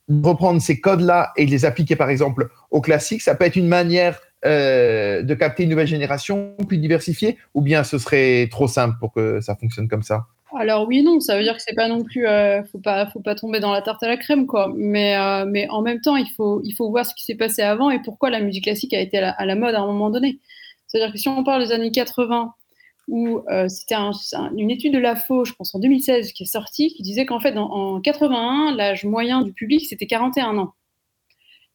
[0.08, 4.20] reprendre ces codes-là et les appliquer par exemple au classique, ça peut être une manière
[4.44, 7.36] de capter une nouvelle génération plus diversifiée?
[7.54, 10.26] Ou bien ce serait trop simple pour que ça fonctionne comme ça?
[10.54, 13.20] Alors oui, non, ça veut dire que c'est pas non plus, euh, faut pas, faut
[13.20, 14.72] pas tomber dans la tarte à la crème, quoi.
[14.76, 17.90] Mais, euh, en même temps, il faut, il faut voir ce qui s'est passé avant
[17.90, 20.38] et pourquoi la musique classique a été à la, mode à un moment donné.
[20.86, 22.54] C'est-à-dire que si on parle des années 80,
[23.08, 23.96] où euh, c'était
[24.56, 27.40] une étude de la FO, je pense en 2016, qui est sortie, qui disait qu'en
[27.40, 30.74] fait, en 81, l'âge moyen du public, c'était 41 ans.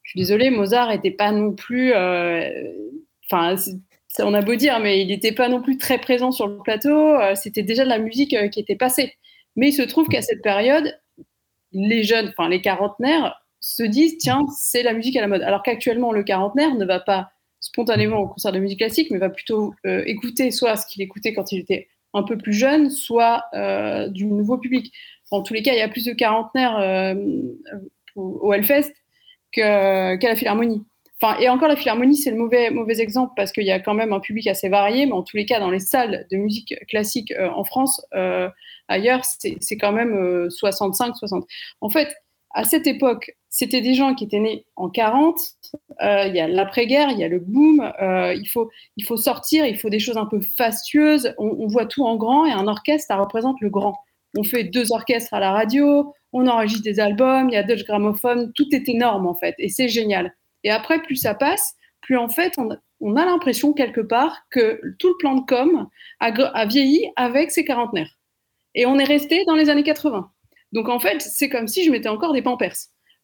[0.03, 1.93] Je suis désolée, Mozart n'était pas non plus,
[3.30, 3.55] enfin,
[4.20, 7.16] on a beau dire, mais il n'était pas non plus très présent sur le plateau.
[7.20, 9.14] Euh, c'était déjà de la musique euh, qui était passée.
[9.55, 10.97] Mais il se trouve qu'à cette période,
[11.72, 15.43] les jeunes, enfin les quarantenaires, se disent tiens, c'est la musique à la mode.
[15.43, 19.30] Alors qu'actuellement, le quarantenaire ne va pas spontanément au concert de musique classique, mais va
[19.30, 23.45] plutôt euh, écouter soit ce qu'il écoutait quand il était un peu plus jeune, soit
[24.09, 24.91] du nouveau public.
[25.30, 27.16] En tous les cas, il y a plus de quarantenaires
[28.18, 28.91] au Hellfest
[29.53, 30.84] qu'à la Philharmonie
[31.39, 34.13] et encore la Philharmonie, c'est le mauvais, mauvais exemple parce qu'il y a quand même
[34.13, 37.32] un public assez varié, mais en tous les cas, dans les salles de musique classique
[37.32, 38.49] euh, en France, euh,
[38.88, 41.47] ailleurs, c'est quand même 65, euh, 60.
[41.82, 42.09] En fait,
[42.51, 45.38] à cette époque, c'était des gens qui étaient nés en 40.
[46.01, 47.91] Il y a l'après-guerre, il y a le boom.
[48.01, 51.34] il, faut, il faut sortir, il faut des choses un peu fastueuses.
[51.38, 53.95] On, on, voit tout en grand et un orchestre, ça représente le grand.
[54.38, 57.76] On fait deux orchestres à la radio, on enregistre des albums, il y a deux
[57.84, 60.34] gramophones, tout est énorme en fait, et c'est génial.
[60.64, 65.09] Et après, plus ça passe, plus en fait, on, a l'impression quelque part que tout
[65.09, 65.88] le plan de com
[66.20, 68.12] a, vieilli avec ses quarantenaires.
[68.76, 70.32] Et on est resté dans les années 80.
[70.72, 72.76] Donc en fait, c'est comme si je mettais encore des pampers.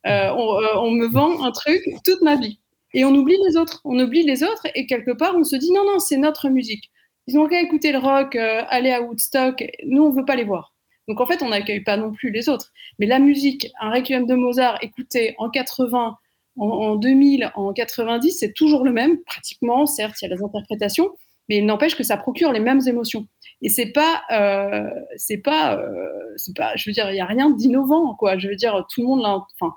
[0.05, 2.59] Euh, euh, on, me vend un truc toute ma vie.
[2.93, 3.81] Et on oublie les autres.
[3.83, 6.91] On oublie les autres et quelque part, on se dit non, non, c'est notre musique.
[7.27, 9.63] Ils ont qu'à écouter le rock, euh, aller à Woodstock.
[9.85, 10.73] Nous, on ne veut pas les voir.
[11.07, 12.71] Donc en fait, on n'accueille pas non plus les autres.
[12.99, 16.17] Mais la musique, un requiem de Mozart écouté en 80
[16.57, 19.85] en, 2000, en 90, c'est toujours le même, pratiquement.
[19.85, 21.09] Certes, il y a les interprétations,
[21.49, 23.27] mais il n'empêche que ça procure les mêmes émotions.
[23.61, 27.25] Et c'est pas, euh, c'est pas, euh, c'est pas, je veux dire, il y a
[27.25, 28.37] rien d'innovant, quoi.
[28.37, 29.73] Je veux dire, tout le monde l'a, enfin,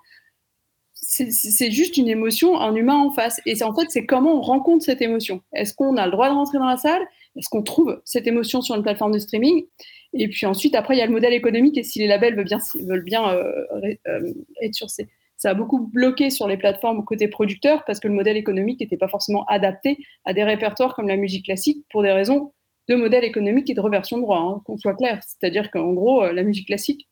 [0.95, 3.41] c'est juste une émotion, un humain en face.
[3.47, 5.43] Et en fait, c'est comment on rencontre cette émotion.
[5.55, 7.03] Est-ce qu'on a le droit de rentrer dans la salle?
[7.37, 9.65] Est-ce qu'on trouve cette émotion sur une plateforme de streaming?
[10.13, 12.45] Et puis ensuite, après, il y a le modèle économique et si les labels veulent
[12.45, 15.09] bien, veulent bien euh, être sur ces,
[15.41, 18.99] ça a beaucoup bloqué sur les plateformes côté producteur parce que le modèle économique n'était
[18.99, 22.53] pas forcément adapté à des répertoires comme la musique classique pour des raisons
[22.89, 25.23] de modèle économique et de reversion de droit, hein, qu'on soit clair.
[25.23, 27.09] C'est-à-dire qu'en gros, euh, la musique classique,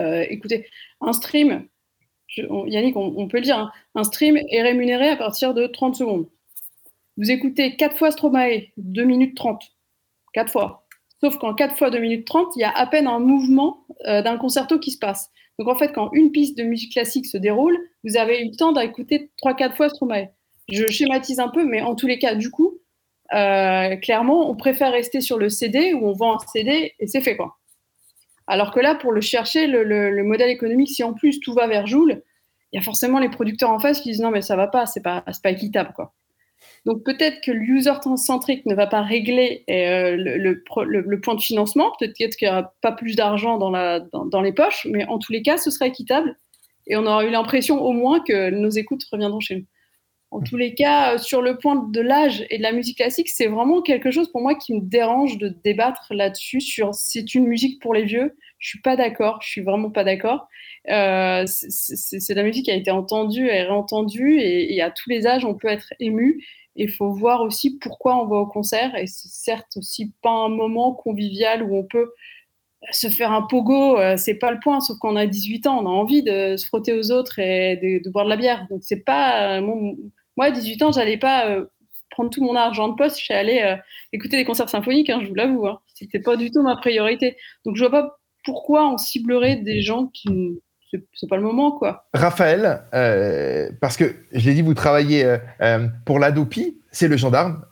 [0.00, 0.66] euh, écoutez,
[1.02, 1.66] un stream,
[2.38, 6.30] Yannick, on, peut le dire, hein, un stream est rémunéré à partir de 30 secondes.
[7.18, 9.62] Vous écoutez 4 fois Stromae, 2 minutes 30.
[10.32, 10.86] 4 fois.
[11.20, 14.22] Sauf qu'en 4 fois 2 minutes 30, il y a à peine un mouvement euh,
[14.22, 15.30] d'un concerto qui se passe.
[15.58, 18.56] Donc en fait, quand une piste de musique classique se déroule, vous avez eu le
[18.56, 20.28] temps d'écouter 3-4 fois Stromae.
[20.70, 22.78] Je schématise un peu, mais en tous les cas, du coup,
[23.34, 27.20] euh, clairement, on préfère rester sur le CD où on vend un CD et c'est
[27.20, 27.58] fait quoi.
[28.46, 31.86] Alors que là, pour le chercher, le, modèle économique, si en plus tout va vers
[31.86, 32.22] Joule,
[32.72, 34.86] il y a forcément les producteurs en face qui disent non mais ça va pas,
[34.86, 36.14] c'est pas, pas équitable quoi.
[36.84, 42.36] Donc peut-être que l'user centrique ne va pas régler euh, le, point de financement, peut-être
[42.36, 43.70] qu'il n'y aura pas plus d'argent dans,
[44.24, 46.36] dans, les poches, mais en tous les cas, ce sera équitable
[46.88, 49.66] et on aura eu l'impression au moins que nos écoutes reviendront chez nous.
[50.32, 53.28] En tous les cas, euh, sur le point de l'âge et de la musique classique,
[53.28, 57.46] c'est vraiment quelque chose pour moi qui me dérange de débattre là-dessus, sur c'est une
[57.46, 58.34] musique pour les vieux.
[58.58, 60.48] Je suis pas d'accord, je suis vraiment pas d'accord.
[60.88, 65.10] Euh, c'est de la musique qui a été entendue et réentendue, et, et, à tous
[65.10, 66.42] les âges, on peut être ému.
[66.76, 68.94] Il faut voir aussi pourquoi on va au concert.
[68.96, 72.12] Et c'est certes aussi pas un moment convivial où on peut
[72.90, 75.86] se faire un pogo, euh, c'est pas le point, sauf qu'on a 18 ans, on
[75.86, 78.66] a envie de se frotter aux autres et de, boire de la bière.
[78.70, 79.58] Donc c'est pas.
[79.58, 79.60] Euh,
[80.36, 81.66] moi, à 18 ans, j'allais pas euh,
[82.10, 83.76] prendre tout mon argent de poste, je aller
[84.12, 85.66] écouter des concerts symphoniques, hein, je vous l'avoue.
[85.66, 85.80] Hein.
[85.94, 87.36] C'était pas du tout ma priorité.
[87.64, 90.60] Donc je vois pas pourquoi on ciblerait des gens qui
[91.14, 92.06] c'est pas le moment, quoi.
[92.12, 97.16] Raphaël, euh, parce que je l'ai dit, vous travaillez euh, euh, pour l'ADOPI, c'est le
[97.16, 97.62] gendarme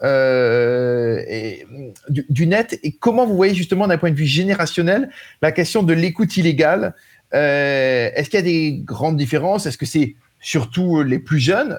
[2.08, 2.80] du, net.
[2.82, 5.10] Et comment vous voyez justement d'un point de vue générationnel
[5.42, 6.94] la question de l'écoute illégale
[7.32, 9.64] est-ce qu'il y a des grandes différences?
[9.66, 11.78] Est-ce que c'est surtout les plus jeunes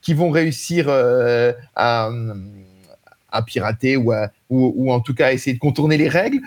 [0.00, 2.10] qui vont réussir à,
[3.46, 6.40] pirater ou, en tout cas essayer de contourner les règles?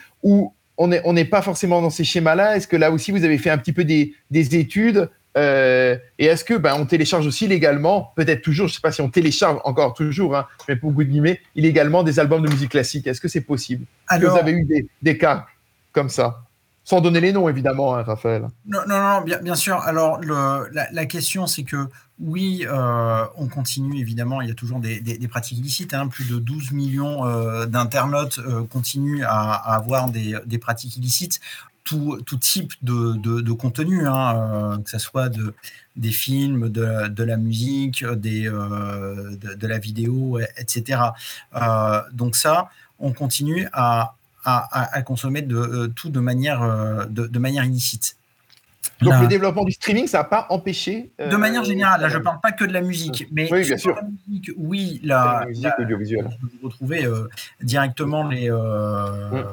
[0.78, 2.56] On n'est on pas forcément dans ces schémas-là.
[2.56, 6.26] Est-ce que là aussi vous avez fait un petit peu des, des études euh, et
[6.26, 9.10] est-ce que ben, on télécharge aussi légalement, peut-être toujours, je ne sais pas si on
[9.10, 13.06] télécharge encore toujours, hein, mais pour beaucoup de guillemets, illégalement des albums de musique classique?
[13.06, 13.86] Est-ce que c'est possible?
[14.08, 15.46] Alors, Vous avez eu des, des, cas
[15.92, 16.42] comme ça?
[16.88, 18.48] Sans donner les noms, évidemment, hein, Raphaël.
[18.66, 19.76] Non, non, non bien, sûr.
[19.82, 25.28] Alors, la, question, c'est que oui, euh, on continue, évidemment, il y a toujours des,
[25.30, 25.94] pratiques illicites.
[25.94, 31.42] Hein, plus de 12 millions euh, d'internautes euh, continuent à, avoir des, pratiques illicites
[31.84, 35.54] tout, type de, contenu, hein, que ce soit de,
[35.98, 41.02] des films, de, la musique, de, la vidéo, etc.
[42.14, 42.70] Donc ça,
[43.00, 44.16] on continue à,
[44.48, 48.16] à, à consommer de, euh, tout de manière, euh, de, manière illicite.
[49.02, 51.12] Donc là, le développement du streaming, ça n'a pas empêché.
[51.20, 53.66] Euh, de manière générale, là je ne parle pas que de la musique, mais oui,
[53.66, 53.96] bien sûr.
[53.96, 56.30] La musique, oui, la, la musique audiovisuelle.
[56.62, 57.08] Vous retrouvez
[57.62, 59.44] directement les, mmh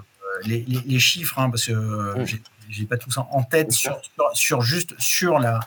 [0.47, 2.27] les, les, les, chiffres, hein, parce que mmh.
[2.27, 2.43] j'ai
[2.83, 5.61] pas tout ça en tête sur, sur, sur, juste sur la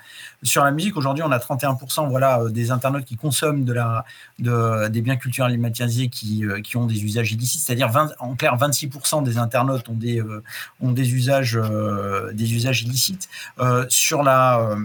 [0.43, 0.95] sur la musique.
[0.97, 4.05] Aujourd'hui, on a 31% voilà des internautes qui consomment de la
[4.39, 7.89] de, des biens culturels immatérialisés qui, qui ont des usages illicites, c'est-à-dire
[8.19, 10.43] en clair 26% des internautes ont des euh,
[10.81, 13.29] ont des usages euh, des usages illicites
[13.59, 14.77] euh, sur la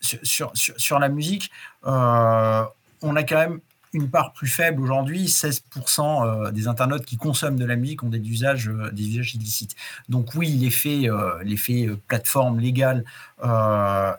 [0.00, 1.50] sur, sur, sur la musique.
[1.84, 3.60] on a quand même
[3.94, 8.18] une part plus faible aujourd'hui, 16% des internautes qui consomment de la musique ont des
[8.18, 9.74] usages, des usages illicites.
[10.08, 11.08] Donc oui, l'effet,
[11.42, 13.04] l'effet plateforme légale,
[13.44, 14.12] euh,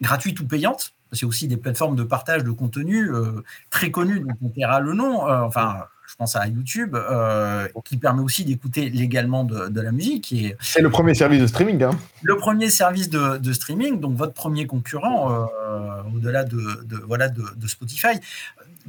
[0.00, 4.34] gratuite ou payante, c'est aussi des plateformes de partage de contenu euh, très connues, dont
[4.42, 8.90] on taira le nom, euh, enfin je pense à YouTube, euh, qui permet aussi d'écouter
[8.90, 10.34] légalement de, de, la musique.
[10.60, 11.82] C'est le premier service de streaming.
[11.82, 11.98] Hein.
[12.22, 17.30] Le premier service de, de, streaming, donc votre premier concurrent, euh, au-delà de, de, voilà,
[17.30, 18.20] de, Spotify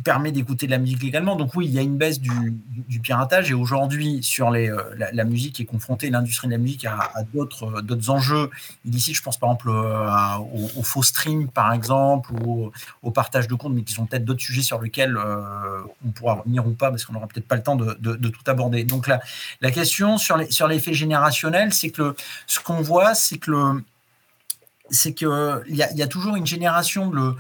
[0.04, 1.36] permet d'écouter de la musique légalement.
[1.36, 2.54] Donc oui, il y a une baisse du,
[3.02, 7.24] piratage et aujourd'hui sur euh, la, musique est confrontée, l'industrie de la musique à, à
[7.24, 8.50] d'autres, enjeux
[8.86, 9.16] illicites.
[9.16, 12.72] Je pense par exemple à, au, au, faux stream par exemple ou
[13.02, 16.36] au, partage de comptes, mais qui sont peut-être d'autres sujets sur lesquels euh, on pourra
[16.36, 18.84] revenir ou pas parce qu'on n'aura peut-être pas le temps de, tout aborder.
[18.84, 19.22] Donc la,
[19.62, 20.38] la question sur,
[20.68, 22.16] l'effet générationnel, c'est que
[22.48, 23.84] ce qu'on voit, c'est que le,
[24.94, 25.28] c'est qu'il
[25.68, 27.36] y, a, y a toujours une génération, le,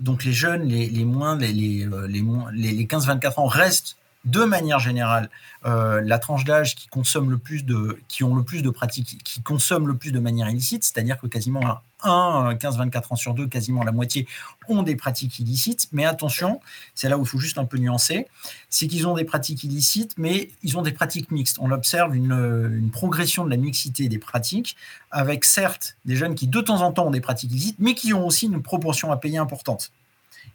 [0.00, 5.30] donc les jeunes, les, moins, les, les, les, les 15-24 ans restent de manière générale
[5.64, 9.22] euh, la tranche d'âge qui consomme le plus de, qui ont le plus de pratiques,
[9.24, 13.46] qui consomment le plus de manière illicite, c'est-à-dire que quasiment un 15-24 ans sur deux,
[13.46, 14.26] quasiment la moitié
[14.68, 15.88] ont des pratiques illicites.
[15.92, 16.60] Mais attention,
[16.94, 18.26] c'est là où il faut juste un peu nuancer,
[18.68, 21.58] c'est qu'ils ont des pratiques illicites, mais ils ont des pratiques mixtes.
[21.60, 22.32] On observe une,
[22.72, 24.76] une, progression de la mixité des pratiques,
[25.10, 28.12] avec certes des jeunes qui de temps en temps ont des pratiques illicites, mais qui
[28.14, 29.90] ont aussi une proportion à payer importante.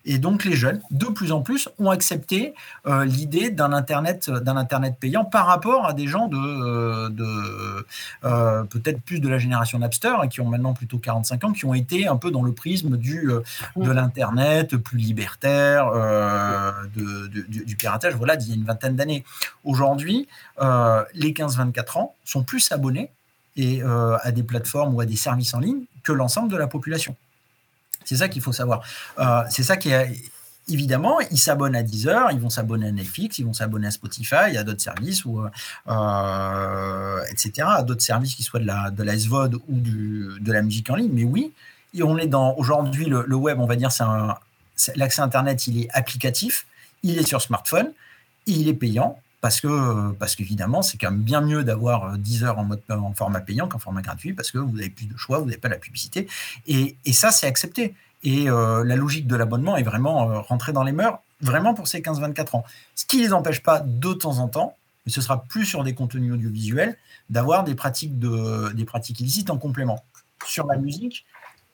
[0.05, 2.53] Et donc les jeunes, de plus en plus, ont accepté
[2.85, 7.85] euh, l'idée d'un internet, d'un internet payant par rapport à des gens de, euh, de
[8.23, 11.65] euh, peut-être plus de la génération Napster, hein, qui ont maintenant plutôt 45 ans, qui
[11.65, 13.41] ont été un peu dans le prisme du euh,
[13.75, 18.15] de l'internet plus libertaire, euh, de, de, du, du, piratage.
[18.15, 19.23] Voilà, d'il y a une vingtaine d'années.
[19.63, 20.27] Aujourd'hui,
[20.59, 23.09] les 15-24 ans sont plus abonnés
[23.57, 27.15] et à des plateformes ou à des services en ligne que l'ensemble de la population.
[28.05, 28.81] C'est ça qu'il faut savoir.
[29.19, 30.21] Euh, c'est ça qui est.
[30.67, 34.57] Évidemment, ils s'abonnent à Deezer, ils vont s'abonner à Netflix, ils vont s'abonner à Spotify,
[34.57, 39.15] à d'autres services, ou, euh, etc., à d'autres services qui soient de la, de la
[39.15, 41.11] SVOD ou de la musique en ligne.
[41.13, 41.53] Mais oui,
[41.93, 42.55] et on est dans.
[42.55, 46.65] Aujourd'hui, le, le, web, on va dire, c'est l'accès Internet, il est applicatif,
[47.03, 47.91] il est sur smartphone,
[48.47, 52.57] il est payant, parce que parce qu'évidemment c'est quand même bien mieux d'avoir 10 heures
[52.57, 55.59] en format payant qu'en format gratuit parce que vous avez plus de choix, vous n'avez
[55.59, 56.27] pas la publicité
[56.65, 57.93] et, ça c'est accepté
[58.23, 61.87] et euh, la logique de l'abonnement est vraiment euh, rentrée dans les mœurs vraiment pour
[61.87, 62.63] ces 15-24 ans.
[62.95, 65.93] Ce qui les empêche pas de temps en temps, mais ce sera plus sur des
[65.93, 66.97] contenus audiovisuels,
[67.29, 70.03] d'avoir des pratiques de des pratiques illicites en complément.
[70.47, 71.23] Sur la musique,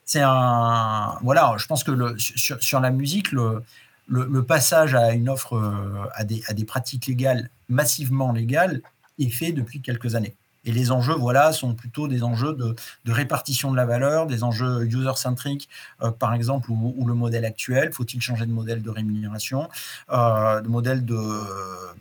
[0.03, 3.63] c'est un voilà, je pense que sur, sur la musique le
[4.11, 8.81] le, passage à une offre, euh, à, des, pratiques légales, massivement légales,
[9.19, 10.35] est fait depuis quelques années.
[10.63, 12.75] Et les enjeux, voilà, sont plutôt des enjeux de,
[13.11, 15.67] répartition de la valeur, des enjeux user-centric,
[16.03, 17.91] euh, par exemple, ou, le modèle actuel.
[17.93, 19.69] Faut-il changer de modèle de rémunération,
[20.11, 21.17] euh, de modèle de,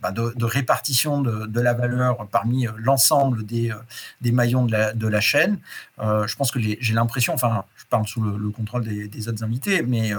[0.03, 3.71] bah répartition de, la valeur parmi l'ensemble des,
[4.31, 5.57] maillons de la, chaîne?
[5.99, 9.81] Je pense que j'ai l'impression, enfin, je parle sous le, le contrôle des, autres invités,
[9.81, 10.11] mais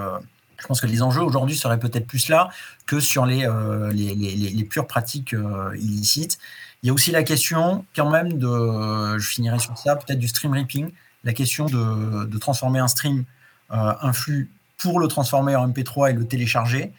[0.62, 2.48] Je pense que les enjeux aujourd'hui seraient peut-être plus là
[2.86, 3.48] que sur les,
[3.92, 5.34] les, les, les, pures pratiques
[5.74, 6.38] illicites.
[6.82, 10.28] Il y a aussi la question, quand même, de, je finirai sur ça, peut-être du
[10.28, 10.90] stream ripping,
[11.24, 13.24] la question de, de transformer un stream,
[13.70, 16.92] un flux pour le transformer en MP3 et le télécharger,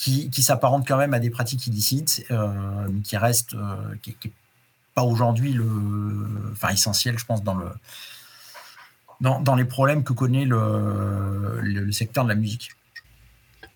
[0.00, 4.32] qui, qui s'apparente quand même à des pratiques illicites, euh, qui restent, euh, qui, qui
[4.94, 5.66] pas aujourd'hui le,
[6.52, 7.66] enfin essentiel, je pense, dans le,
[9.20, 12.70] dans, les problèmes que connaît le, secteur de la musique.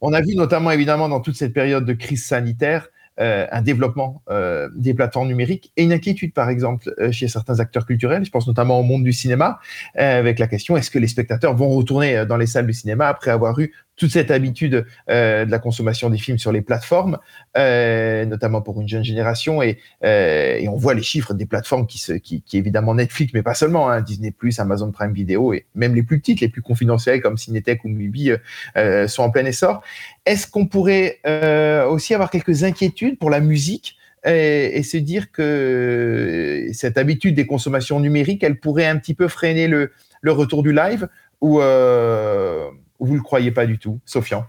[0.01, 2.89] On a vu notamment évidemment dans toute cette période de crise sanitaire
[3.21, 7.61] euh, un développement euh, des plateformes numériques et une inquiétude, par exemple, euh, chez certains
[7.61, 8.25] acteurs culturels.
[8.25, 9.61] Je pense notamment au monde du cinéma,
[9.95, 13.31] avec la question est-ce que les spectateurs vont retourner dans les salles du cinéma après
[13.31, 17.19] avoir eu toute cette habitude euh, de la consommation des films sur les plateformes,
[17.57, 19.63] euh, notamment pour une jeune génération.
[19.63, 23.33] Et, euh, et, on voit les chiffres des plateformes qui, se, qui, qui évidemment Netflix,
[23.35, 26.63] mais pas seulement, hein, Disney+, Amazon Prime Video, et même les plus petites, les plus
[26.63, 28.33] confidentielles comme Cinetech ou Mubi
[28.77, 29.83] euh, sont en plein essor.
[30.27, 35.31] Est-ce qu'on pourrait euh, aussi avoir quelques inquiétudes pour la musique et, et, se dire
[35.33, 39.93] que cette habitude des consommations numériques, elle pourrait un petit peu freiner le,
[40.23, 41.09] le retour du live
[41.43, 42.71] ou euh,
[43.05, 44.47] vous ne le croyez pas du tout, Sofian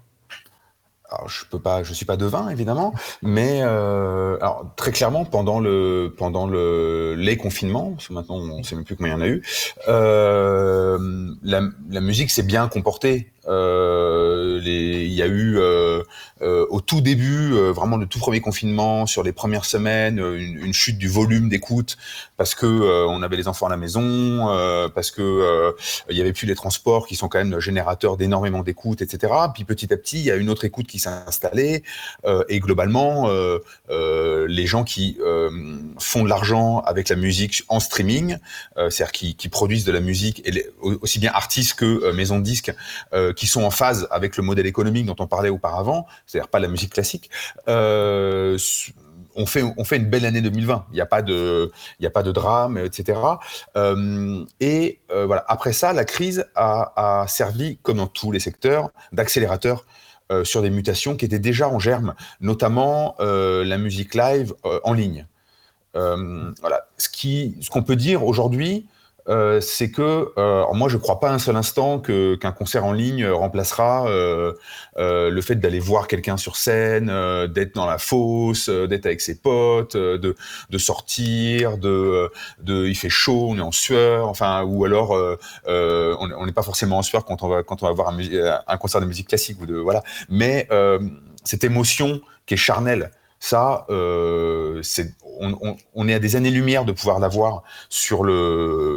[1.28, 4.38] je peux pas, je suis pas devin évidemment, mais euh,
[4.76, 8.96] très clairement pendant le pendant le les confinements, parce que maintenant on sait même plus
[8.96, 9.44] combien il y en a eu,
[9.88, 10.98] euh,
[11.44, 16.04] la musique s'est bien comportée euh, il y a eu euh,
[16.42, 20.58] euh, au tout début, euh, vraiment le tout premier confinement, sur les premières semaines, une,
[20.66, 21.98] une chute du volume d'écoute
[22.38, 22.66] parce que
[23.08, 24.48] on avait les enfants à la maison,
[24.94, 25.74] parce que
[26.10, 29.34] il y avait plus les transports qui sont quand même générateurs d'énormément d'écoute, etc.
[29.54, 31.84] Puis petit à petit, il y a une autre écoute qui s'est installée
[32.50, 33.30] et globalement,
[33.90, 35.18] les gens qui
[35.98, 38.38] font de l'argent avec la musique en streaming,
[38.76, 42.44] c'est-à-dire qui, qui, produisent de la musique, et les, aussi bien artistes que maisons de
[42.44, 42.74] disques,
[43.36, 46.68] qui sont en phase avec le modèle économique dont on parlait auparavant, c'est-à-dire pas la
[46.68, 47.30] musique classique,
[47.68, 48.58] euh,
[49.36, 50.86] on fait, on fait une belle année 2020.
[50.92, 51.72] Il n'y a pas de,
[52.02, 53.20] a pas de drame, etc.
[53.76, 55.44] Euh, et euh, voilà.
[55.48, 59.86] Après ça, la crise a, a, servi, comme dans tous les secteurs, d'accélérateur
[60.32, 64.80] euh, sur des mutations qui étaient déjà en germe, notamment euh, la musique live euh,
[64.84, 65.28] en ligne.
[65.94, 66.88] voilà.
[66.98, 68.88] Ce qui, ce qu'on peut dire aujourd'hui,
[69.28, 72.94] euh, c'est que euh, moi je crois pas un seul instant que qu'un concert en
[72.94, 74.54] ligne remplacera euh,
[74.98, 79.22] euh le fait d'aller voir quelqu'un sur scène, euh, d'être dans la fosse, d'être avec
[79.22, 80.36] ses potes, de,
[80.70, 82.30] de sortir, de,
[82.62, 85.12] de il fait chaud, on est en sueur, enfin ou alors
[85.68, 88.18] on n'est pas forcément en sueur quand on va quand on va voir un,
[88.68, 90.68] un concert de musique classique ou de voilà, mais
[91.44, 93.12] cette émotion qui est charnelle
[93.46, 94.82] ça, euh,
[95.94, 98.26] on, est à des années-lumière de pouvoir l'avoir sur,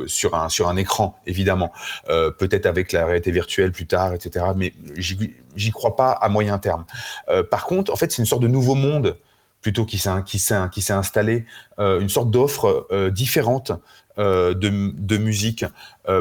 [0.07, 1.71] sur, un, sur un écran, évidemment.
[2.09, 4.47] Euh, Peut-être avec la réalité virtuelle plus tard, etc.
[4.57, 6.87] Mais j'y crois pas à moyen terme.
[7.29, 9.19] Euh, par contre, en fait, c'est une sorte de nouveau monde
[9.61, 11.45] plutôt qui s'est qui s'est installé,
[11.79, 13.73] une sorte d'offre différente
[14.17, 15.65] de, de musique.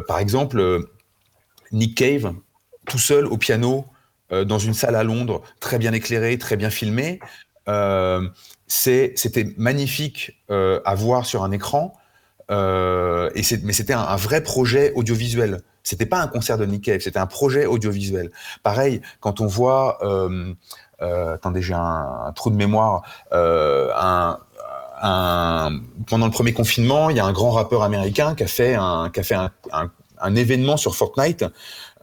[0.07, 0.81] par exemple,
[1.71, 2.33] Nick Cave,
[2.87, 3.85] tout seul au piano,
[4.31, 7.19] dans une salle à Londres, très bien éclairée, très bien filmée,
[7.67, 8.27] euh,
[8.67, 11.93] c'était magnifique euh, à voir sur un écran,
[12.51, 13.29] euh,
[13.63, 15.61] mais c'était un, vrai projet audiovisuel.
[15.83, 18.31] C'était pas un concert de Nick c'était un projet audiovisuel.
[18.63, 19.99] Pareil, quand on voit,
[20.99, 24.39] attendez, j'ai un, trou de mémoire, pendant
[26.25, 29.21] le premier confinement, il y a un grand rappeur américain qui a fait un, qui
[29.21, 29.51] a fait un
[30.35, 31.45] événement sur Fortnite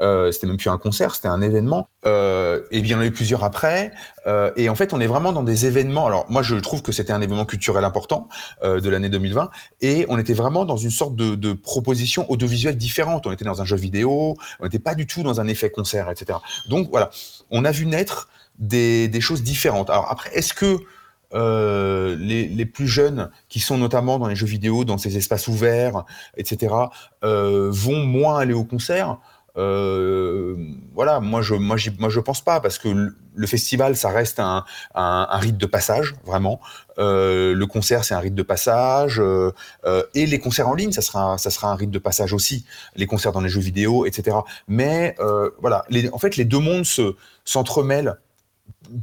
[0.00, 1.88] euh, c'était même plus un concert, c'était un événement.
[2.06, 3.92] Euh, et bien, il y en a eu plusieurs après.
[4.26, 6.06] Euh, et en fait, on est vraiment dans des événements.
[6.06, 8.28] Alors, moi, je trouve que c'était un événement culturel important
[8.62, 9.50] euh, de l'année 2020.
[9.80, 13.26] Et on était vraiment dans une sorte de, de, proposition audiovisuelle différente.
[13.26, 16.10] On était dans un jeu vidéo, on n'était pas du tout dans un effet concert,
[16.10, 16.38] etc.
[16.68, 17.10] Donc, voilà,
[17.50, 19.90] on a vu naître des, des choses différentes.
[19.90, 20.78] Alors, après, est-ce que
[21.34, 25.48] euh, les, les, plus jeunes, qui sont notamment dans les jeux vidéo, dans ces espaces
[25.48, 26.04] ouverts,
[26.36, 26.74] etc.,
[27.24, 29.18] euh, vont moins aller au concert
[29.56, 30.56] euh,
[30.94, 34.64] voilà, moi je, moi, moi je pense pas parce que le, festival ça reste un,
[34.94, 36.60] un, un, rite de passage vraiment.
[36.98, 39.52] Euh, le concert c'est un rite de passage euh,
[40.14, 42.64] et les concerts en ligne ça sera ça sera un rite de passage aussi.
[42.96, 44.38] Les concerts dans les jeux vidéo, etc.
[44.66, 47.14] Mais euh, voilà, les, en fait les deux mondes se
[47.44, 48.16] s'entremêlent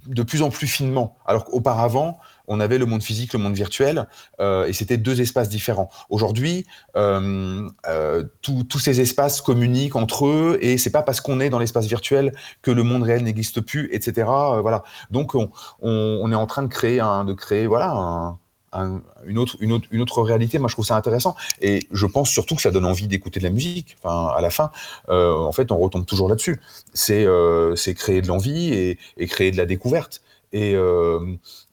[0.07, 1.17] de plus en plus finement.
[1.25, 4.07] Alors qu'auparavant, on avait le monde physique, le monde virtuel,
[4.39, 5.89] euh, et c'était deux espaces différents.
[6.09, 6.65] Aujourd'hui,
[6.95, 11.59] euh, euh, tous ces espaces communiquent entre eux, et c'est pas parce qu'on est dans
[11.59, 14.27] l'espace virtuel que le monde réel n'existe plus, etc.
[14.61, 14.83] Voilà.
[15.11, 15.49] Donc, on,
[15.81, 18.39] on, on, est en train de créer un, de créer, voilà, un,
[18.73, 20.59] une, autre, une, autre, une autre réalité.
[20.59, 21.35] Moi, je trouve ça intéressant.
[21.61, 23.97] Et je pense surtout que ça donne envie d'écouter de la musique.
[24.03, 24.71] Enfin, à la fin,
[25.09, 26.59] euh, en fait, on retombe toujours là-dessus.
[26.93, 30.21] C'est euh, créer de l'envie et, et, créer de la découverte.
[30.53, 31.19] Et, euh,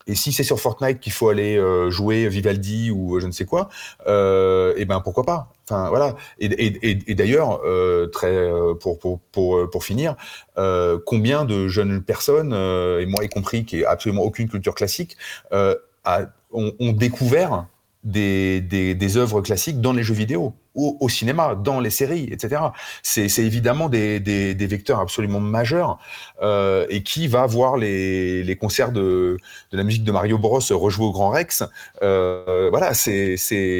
[0.06, 3.44] et si c'est sur Fortnite qu'il faut aller euh, jouer Vivaldi ou je ne sais
[3.44, 3.68] quoi,
[4.06, 5.52] euh, et ben pourquoi pas?
[5.64, 6.16] Enfin voilà.
[6.38, 8.48] Et, et, et d'ailleurs, euh, très
[8.80, 10.16] pour pour pour pour finir,
[10.56, 15.16] euh, combien de jeunes personnes, et moi y compris, qui n'ai absolument aucune culture classique,
[15.52, 16.20] a,
[16.52, 17.66] ont, ont découvert
[18.04, 22.62] des, des, des, œuvres classiques dans les jeux vidéo, au, cinéma, dans les séries, etc.
[23.02, 25.98] C'est évidemment des, des, vecteurs absolument majeurs.
[26.40, 29.36] Euh, et qui va voir les, les concerts de,
[29.72, 31.64] de, la musique de Mario Bros rejouer au Grand Rex
[32.02, 33.36] euh, Voilà, c'est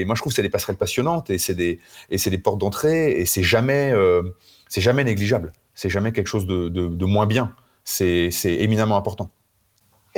[0.06, 1.78] moi je trouve que c'est des passerelles passionnantes et c'est des
[2.10, 4.22] et c'est des portes d'entrée et c'est jamais euh,
[4.68, 5.52] c'est jamais négligeable.
[5.74, 7.54] C'est jamais quelque chose de, de, de moins bien.
[7.84, 9.30] C'est éminemment important.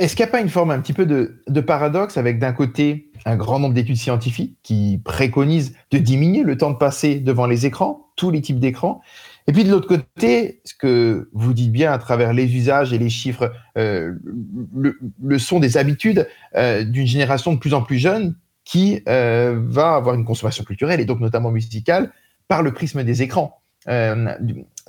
[0.01, 3.11] Est-ce qu'il n'y a pas une forme un petit peu de, paradoxe avec d'un côté
[3.23, 7.67] un grand nombre d'études scientifiques qui préconisent de diminuer le temps de passer devant les
[7.67, 9.01] écrans, tous les types d'écrans,
[9.45, 12.97] et puis de l'autre côté, ce que vous dites bien à travers les usages et
[12.97, 14.15] les chiffres, euh,
[14.75, 18.35] le, sont des habitudes euh, d'une génération de plus en plus jeune
[18.65, 22.11] qui euh, va avoir une consommation culturelle et donc notamment musicale
[22.47, 23.60] par le prisme des écrans.
[23.87, 24.35] Euh,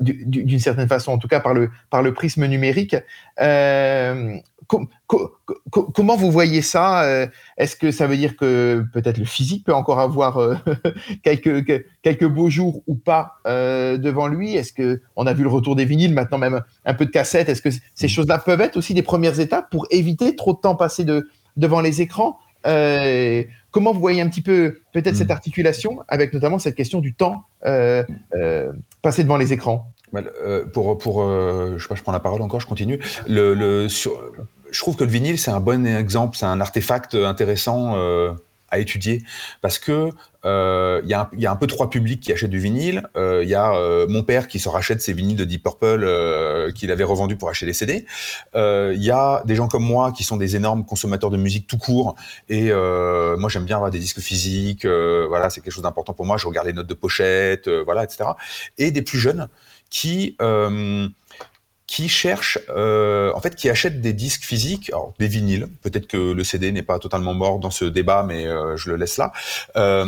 [0.00, 2.96] d'une certaine façon, en tout cas par le, par le prisme numérique.
[3.40, 4.36] Euh,
[4.66, 5.32] com co
[5.70, 7.04] co comment vous voyez ça?
[7.04, 7.26] Euh,
[7.56, 10.38] Est-ce que ça veut dire que peut-être le physique peut encore avoir
[11.22, 14.54] quelques, quelques beaux jours ou pas euh, devant lui?
[14.56, 17.48] Est-ce que on a vu le retour des vinyles, maintenant même un peu de cassettes
[17.48, 20.76] Est-ce que ces choses-là peuvent être aussi des premières étapes pour éviter trop de temps
[20.76, 22.38] passé de, devant les écrans?
[23.72, 27.42] Comment vous voyez un petit peu peut-être cette articulation avec notamment cette question du temps
[27.66, 28.04] euh,
[28.36, 28.70] euh,
[29.02, 29.90] passé devant les écrans?
[30.14, 33.00] Euh, Pour, pour je sais pas, je prends la parole encore, je continue.
[33.26, 34.12] Le, le, sur,
[34.70, 37.96] je trouve que le vinyle, c'est un bon exemple, c'est un artefact intéressant
[38.72, 39.22] à étudier
[39.60, 40.10] parce que
[40.44, 41.10] il euh, y,
[41.40, 43.04] y, a un peu trois publics qui achètent du vinyle.
[43.14, 46.72] Il euh, y a euh, mon père qui se rachète ses vinyles de Deep Purple
[46.74, 48.06] qu'il avait revendus pour acheter des CD.
[48.54, 51.78] Il y a des gens comme moi qui sont des énormes consommateurs de musique tout
[51.78, 52.16] court.
[52.48, 54.84] Et moi, j'aime bien avoir des disques physiques.
[54.84, 56.36] voilà, c'est quelque chose d'important pour moi.
[56.38, 58.30] Je regarde les notes de pochette, voilà, etc.
[58.78, 59.48] Et des plus jeunes
[59.90, 60.36] qui
[61.92, 65.68] qui cherchent, euh, en fait, qui achètent des disques physiques, alors des vinyles.
[65.82, 68.96] Peut-être que le CD n'est pas totalement mort dans ce débat, mais euh, je le
[68.96, 69.30] laisse là.
[69.76, 70.06] Euh,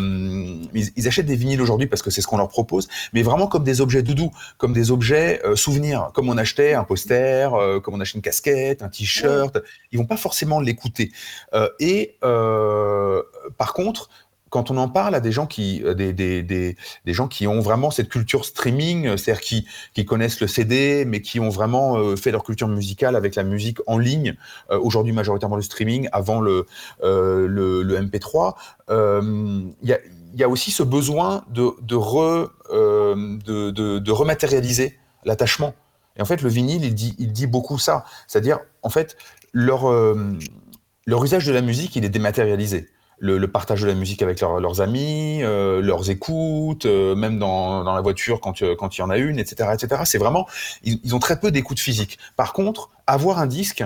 [0.73, 3.49] ils, ils, achètent des vinyles aujourd'hui parce que c'est ce qu'on leur propose, mais vraiment
[3.49, 7.81] comme des objets doudous, comme des objets euh, souvenirs, comme on achetait un poster, euh,
[7.81, 9.59] comme on achetait une casquette, un t-shirt.
[9.93, 11.13] Ils vont pas forcément l'écouter.
[11.53, 12.17] Euh, et
[13.59, 14.09] par contre,
[14.55, 16.77] quand on en parle à des gens qui, euh, des,
[17.07, 21.41] gens qui ont vraiment cette culture streaming, euh, c'est-à-dire qui, connaissent le CD, mais qui
[21.41, 24.37] ont vraiment euh, fait leur culture musicale avec la musique en ligne,
[24.71, 26.67] aujourd'hui majoritairement le streaming, avant le,
[27.03, 28.55] euh, le, le, MP3,
[28.91, 29.99] il
[30.37, 35.75] y, a, aussi ce besoin de, de, re, de, de, de rematérialiser l'attachement.
[36.17, 38.05] Et en fait, le vinyle, il dit, beaucoup ça.
[38.29, 39.17] C'est-à-dire, en fait,
[39.53, 39.85] leur
[41.25, 44.81] usage de la musique, il est dématérialisé le, partage de la musique avec leur, leurs
[44.81, 49.05] amis, euh, leurs écoutes, euh, même dans, dans, la voiture quand, euh, quand il y
[49.05, 49.71] en a une, etc.
[49.73, 50.03] etc.
[50.05, 50.47] C'est vraiment,
[50.83, 52.19] ils, ont très peu d'écoute physique.
[52.37, 53.85] Par contre, avoir un disque,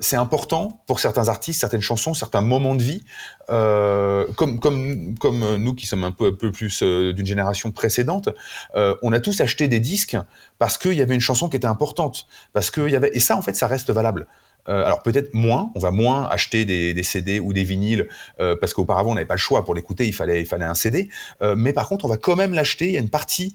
[0.00, 3.04] c'est important pour certains artistes, certaines chansons, certains moments de vie,
[3.46, 8.30] comme, comme, comme nous qui sommes un peu, un peu plus d'une génération précédente,
[8.74, 10.16] on a tous acheté des disques
[10.58, 13.36] parce qu'il y avait une chanson qui était importante, parce que y avait, et ça
[13.36, 14.26] en fait ça reste valable.
[14.68, 18.08] Euh, alors peut-être moins, on va moins acheter des, CD ou des vinyles
[18.40, 21.08] euh, parce qu'auparavant on n'avait pas le choix pour l'écouter, il fallait, un CD.
[21.42, 22.86] Euh, mais par contre, on va quand même l'acheter.
[22.86, 23.54] Il y a une partie,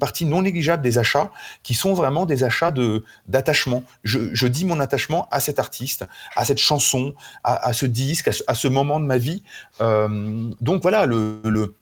[0.00, 1.30] partie non négligeable des achats
[1.62, 3.84] qui sont vraiment des achats de d'attachement.
[4.02, 7.14] Je, dis mon attachement à cet artiste, à cette chanson,
[7.44, 9.42] à, ce disque, à ce, moment de ma vie.
[9.80, 11.74] Donc voilà, le, le,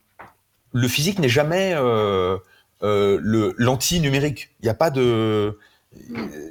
[0.73, 1.75] le physique n'est jamais
[2.83, 4.51] l'anti numérique.
[4.61, 5.57] Il n'y a pas de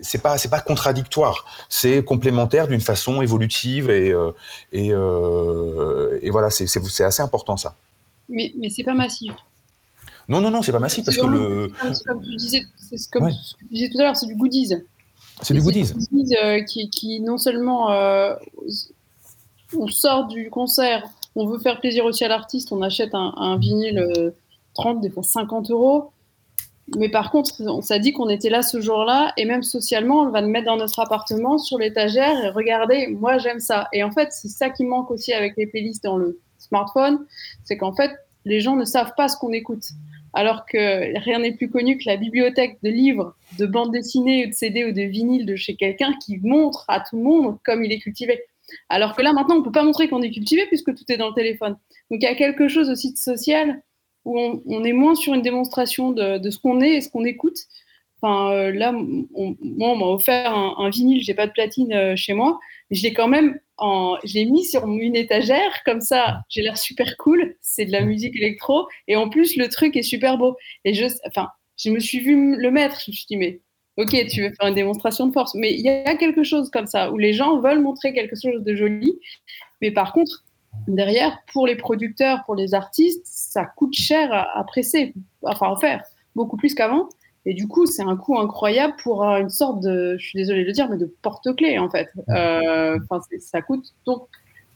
[0.02, 4.32] c'est pas c'est pas contradictoire, c'est complémentaire d'une façon évolutive et euh,
[4.72, 7.76] et, euh, et, voilà c'est c'est assez important ça.
[8.30, 9.34] Mais mais c'est pas massif.
[10.28, 11.72] Non non non c'est pas massif parce que le
[12.06, 12.64] comme tu disais
[13.12, 13.32] comme ouais.
[13.32, 14.76] ce que tu disais tout à l'heure c'est du goodies.
[15.42, 15.92] C'est du goodies.
[16.12, 18.36] goodies euh, qui, qui non seulement euh,
[19.78, 21.04] on sort du concert,
[21.36, 24.34] on veut faire plaisir aussi à l'artiste, on achète un, un vinyle
[24.76, 26.13] 30 des fois 50 euros
[26.96, 30.30] mais par contre, on s'est dit qu'on était là ce jour-là, et même socialement, on
[30.30, 33.88] va le mettre dans notre appartement, sur l'étagère, et regardez, moi j'aime ça.
[33.94, 37.26] Et en fait, c'est ça qui manque aussi avec les playlists dans le smartphone,
[37.64, 38.12] c'est qu'en fait,
[38.46, 39.84] les gens ne savent pas ce qu'on écoute.
[40.34, 44.54] Alors que rien n'est plus connu que la bibliothèque de livres, de bandes dessinées, de
[44.54, 47.92] CD ou de vinyle de chez quelqu'un qui montre à tout le monde comme il
[47.92, 48.42] est cultivé.
[48.90, 51.18] Alors que là, maintenant, on ne peut pas montrer qu'on est cultivé puisque tout est
[51.18, 51.78] dans le téléphone.
[52.10, 53.82] Donc il y a quelque chose aussi de social
[54.26, 57.58] où on, est moins sur une démonstration de, ce qu'on est et ce qu'on écoute.
[58.22, 62.16] Enfin, euh, là, moi, on m'a offert un, un vinyle, j'ai pas de platine euh,
[62.16, 62.58] chez moi,
[62.90, 67.18] mais je l'ai quand même en, mis sur une étagère, comme ça, j'ai l'air super
[67.18, 70.56] cool, c'est de la musique électro, et en plus, le truc est super beau.
[70.86, 73.60] Et je, enfin, je me suis vu le mettre, je me suis dit, mais
[73.98, 76.88] ok, tu veux faire une démonstration de force, mais il y a quelque chose comme
[76.88, 79.20] ça, où les gens veulent montrer quelque chose de joli,
[79.82, 80.44] mais par contre,
[80.88, 85.14] derrière, pour les producteurs, pour les artistes, ça coûte cher à, presser,
[85.44, 86.04] enfin à faire,
[86.36, 87.10] beaucoup plus qu'avant.
[87.46, 90.68] Et du coup, c'est un coût incroyable pour une sorte de, je suis désolée de
[90.68, 92.10] le dire, mais de porte-clés en fait.
[92.30, 92.98] Euh,
[93.40, 93.94] ça coûte.
[94.06, 94.28] Donc,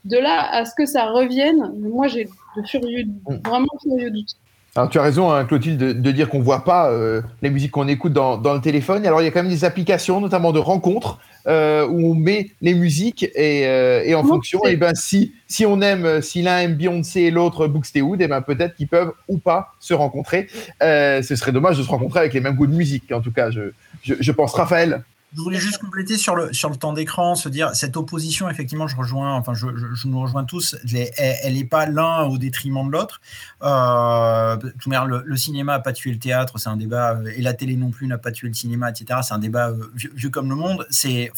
[0.05, 3.35] de là à ce que ça revienne, moi j'ai de furieux, mm.
[3.45, 4.35] vraiment furieux doutes.
[4.77, 7.71] Alors, tu as raison, hein, Clotilde, de, dire qu'on ne voit pas euh, les musiques
[7.71, 9.03] qu'on écoute dans, le téléphone.
[9.07, 11.17] Alors, il y a quand même des applications, notamment de rencontres,
[11.47, 15.65] euh, où on met les musiques et, euh, en fonction, et eh ben, si, si
[15.65, 19.37] on aime, si l'un aime Beyoncé et l'autre Buxtehude, et ben, peut-être qu'ils peuvent ou
[19.37, 20.47] pas se rencontrer.
[20.81, 23.11] ce serait dommage de se rencontrer avec les mêmes goûts de musique.
[23.11, 23.71] En tout cas, je,
[24.03, 24.53] je pense.
[24.53, 25.03] Raphaël
[25.37, 28.87] je voulais juste compléter sur le, sur le temps d'écran, se dire cette opposition, effectivement,
[28.87, 29.67] je rejoins, enfin, je,
[30.07, 30.75] nous rejoins tous,
[31.17, 33.21] elle n'est pas l'un au détriment de l'autre.
[33.61, 34.57] Euh,
[34.87, 37.91] le, le, cinéma n'a pas tué le théâtre, c'est un débat, et la télé non
[37.91, 39.19] plus n'a pas tué le cinéma, etc.
[39.21, 40.87] C'est un débat euh, vieux, comme le monde.
[40.89, 41.31] C'est,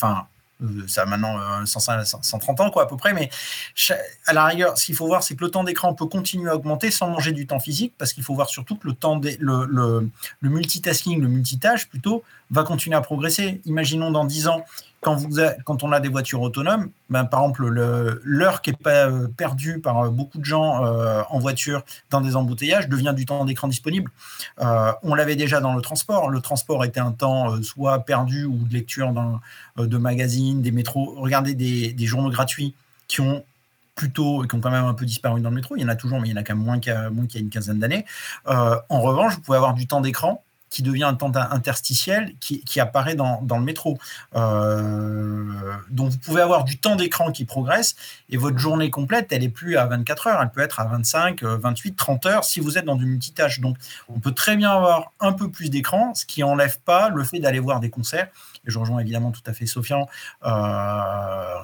[0.87, 3.13] ça a maintenant 130 ans, quoi, à peu près.
[3.13, 3.29] Mais
[4.25, 6.55] à la rigueur, ce qu'il faut voir, c'est que le temps d'écran peut continuer à
[6.55, 9.65] augmenter sans manger du temps physique, parce qu'il faut voir surtout que le temps, le,
[9.65, 13.61] le, multitasking, le multitâche plutôt, va continuer à progresser.
[13.65, 14.65] Imaginons dans 10 ans,
[15.01, 17.67] quand, on a des voitures autonomes, ben, par exemple,
[18.23, 22.19] l'heure qui est pas euh, perdue par euh, beaucoup de gens euh, en voiture dans
[22.19, 24.11] des embouteillages devient du temps d'écran disponible.
[24.59, 26.29] on l'avait déjà dans le transport.
[26.29, 29.13] Le transport était un temps soit perdu ou de lecture
[29.77, 31.15] de magazines, des métros.
[31.17, 32.75] Regardez des, des journaux gratuits
[33.07, 33.43] qui ont
[33.95, 35.75] plutôt, qui ont quand même un peu disparu dans le métro.
[35.75, 36.95] Il y en a toujours, mais il y en a quand même moins qu'il y,
[36.95, 38.05] a une quinzaine d'années.
[38.45, 43.15] en revanche, vous pouvez avoir du temps d'écran qui devient un temps interstitiel qui, apparaît
[43.15, 43.97] dans, le métro.
[44.35, 47.95] Euh, donc vous pouvez avoir du temps d'écran qui progresse
[48.29, 51.43] et votre journée complète, elle n'est plus à 24 heures, elle peut être à 25,
[51.43, 53.59] 28, 30 heures si vous êtes dans une multitâche.
[53.59, 57.23] Donc on peut très bien avoir un peu plus d'écran, ce qui n'enlève pas le
[57.23, 58.27] fait d'aller voir des concerts.
[58.65, 60.07] Et je rejoins évidemment tout à fait Sofian.
[60.45, 61.55] Euh,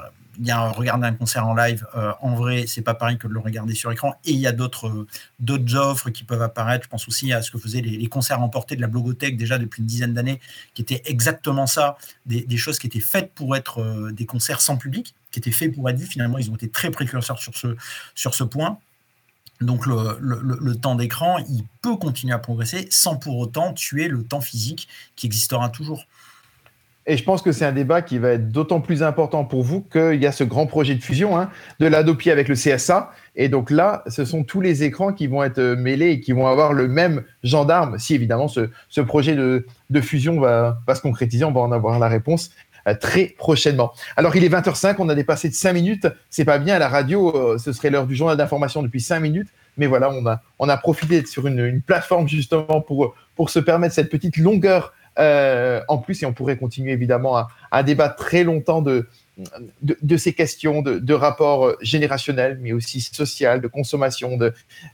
[0.50, 3.40] a regarder un concert en live euh, en vrai, c'est pas pareil que de le
[3.40, 4.16] regarder sur écran.
[4.26, 5.08] Et il y a d'autres euh,
[5.40, 6.86] d'autres offres qui peuvent apparaître.
[6.86, 9.82] Je pense aussi à ce que faisaient les, concerts emportés de la blogothèque déjà depuis
[9.82, 10.40] une dizaine d'années,
[10.74, 14.78] qui étaient exactement ça, des, choses qui étaient faites pour être euh, des concerts sans
[14.78, 16.08] public, qui étaient faits pour être vus.
[16.08, 17.76] Finalement, ils ont été très précurseurs sur ce
[18.14, 18.80] sur ce point.
[19.62, 24.24] Donc le, le temps d'écran, il peut continuer à progresser sans pour autant tuer le
[24.24, 26.06] temps physique qui existera toujours.
[27.08, 29.82] Et je pense que c'est un débat qui va être d'autant plus important pour vous
[29.82, 31.50] qu'il y a ce grand projet de fusion hein,
[31.80, 33.12] de l'Adopi avec le CSA.
[33.36, 36.32] Et donc là, ce sont tous les écrans qui vont être euh, mêlés et qui
[36.32, 39.66] vont avoir le même gendarme, si évidemment ce, projet de,
[40.02, 41.46] fusion va, se concrétiser.
[41.46, 42.50] On va en avoir la réponse
[42.88, 43.94] euh, très prochainement.
[44.18, 46.08] Alors, il est 20h05, on a dépassé de 5 minutes.
[46.32, 49.20] C'est pas bien à la radio, euh, ce serait l'heure du journal d'information depuis 5
[49.20, 49.50] minutes.
[49.78, 53.60] Mais voilà, on a, on a profité sur une, une plateforme justement pour, pour se
[53.60, 58.44] permettre cette petite longueur euh, en plus, et on pourrait continuer évidemment à, débattre très
[58.44, 59.08] longtemps de,
[60.18, 64.38] ces questions de, de, rapport générationnel, mais aussi social, de consommation,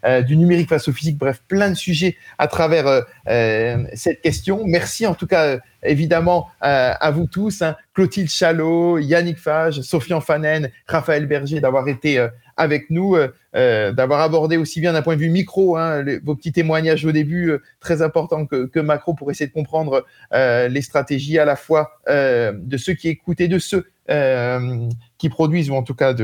[0.06, 4.22] euh, du numérique face au physique, bref, plein de sujets à travers euh, euh cette
[4.22, 4.64] question.
[4.66, 10.22] Merci en tout cas, évidemment, euh, à vous tous, hein, Clotilde Chalot, Yannick Fage, Sofiane
[10.22, 13.18] Fanen, Raphaël Berger, d'avoir été avec nous,
[13.54, 17.54] d'avoir abordé aussi bien d'un point de vue micro, hein, vos petits témoignages au début,
[17.80, 22.94] très importants que, macro, pour essayer de comprendre les stratégies à la fois de ceux
[22.94, 26.16] qui écoutent et de ceux euh, qui produisent, ou en tout cas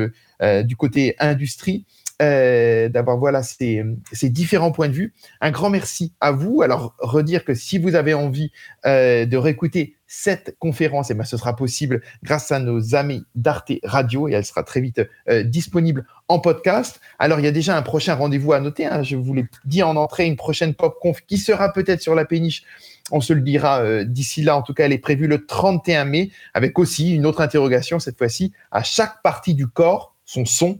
[0.41, 1.85] euh, du côté industrie,
[2.19, 3.83] euh, d'avoir voilà ces,
[4.23, 5.13] différents points de vue.
[5.39, 6.63] Un grand merci à vous.
[6.63, 8.51] Alors redire que si vous avez envie
[8.87, 13.23] euh, de réécouter cette conférence, et eh ben, ce sera possible grâce à nos amis
[13.35, 17.01] d'Arte Radio et elle sera très vite euh, disponible en podcast.
[17.19, 18.85] Alors il y a déjà un prochain rendez-vous à noter.
[18.85, 19.03] Hein.
[19.03, 22.25] Je vous l'ai dit en entrée, une prochaine pop conf qui sera peut-être sur la
[22.25, 22.63] péniche
[23.09, 24.57] on se le dira euh, d'ici là.
[24.57, 28.17] En tout cas, elle est prévue le 31 mai, avec aussi une autre interrogation, cette
[28.17, 30.79] fois-ci, à chaque partie du corps, son son,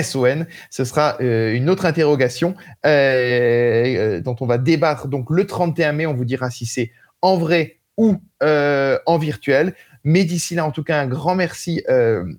[0.00, 0.46] SON.
[0.70, 2.54] Ce sera euh, une autre interrogation
[2.84, 6.06] dont on va débattre donc le 31 mai.
[6.06, 6.90] On vous dira si c'est
[7.22, 9.74] en vrai ou en virtuel.
[10.04, 11.84] Mais d'ici là, en tout cas, un grand merci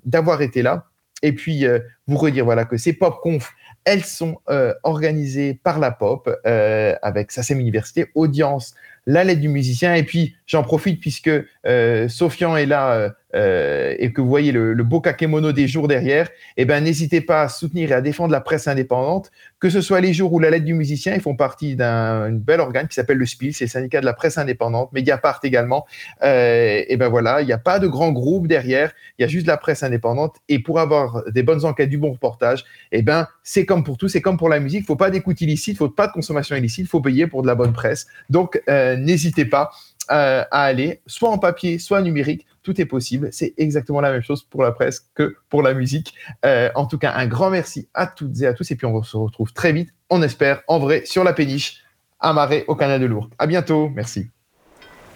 [0.06, 0.88] d'avoir été là.
[1.24, 1.66] Et puis,
[2.08, 3.52] vous redire voilà, que ces PopConf,
[3.86, 4.39] elles sont
[4.84, 8.74] organisées par la POP avec SACEM Université, audience
[9.06, 9.95] la lettre du musicien.
[9.95, 11.30] Et puis, j'en profite puisque
[11.66, 16.29] euh, Sofian est là euh, et que vous voyez le, beau kakémono des jours derrière.
[16.57, 20.01] Eh ben, n'hésitez pas à soutenir et à défendre la presse indépendante, que ce soit
[20.01, 21.13] les jours ou la lettre du musicien.
[21.13, 24.13] Ils font partie d'un bel organe qui s'appelle le SPIL, c'est le syndicat de la
[24.13, 25.86] presse indépendante, Mediapart également.
[26.23, 29.27] Euh, et ben voilà, il n'y a pas de grand groupe derrière, il y a
[29.27, 30.38] juste la presse indépendante.
[30.49, 34.07] Et pour avoir des bonnes enquêtes, du bon reportage, eh ben, c'est comme pour tout,
[34.07, 34.79] c'est comme pour la musique.
[34.79, 37.01] Il ne faut pas d'écoute illicite, il ne faut pas de consommation illicite, il faut
[37.01, 38.07] payer pour de la bonne presse.
[38.29, 39.71] Donc, euh, n'hésitez pas
[40.10, 42.45] euh, à aller, soit en papier, soit numérique.
[42.64, 43.30] Tout est possible.
[43.32, 46.14] C'est exactement la même chose pour la presse que pour la musique.
[46.45, 48.70] Euh, en tout cas, un grand merci à toutes et à tous.
[48.72, 51.84] Et puis, on se retrouve très vite, on espère, en vrai, sur la péniche,
[52.20, 53.34] à Marais, au canal de Lourdes.
[53.39, 53.89] À bientôt.
[53.89, 54.30] Merci.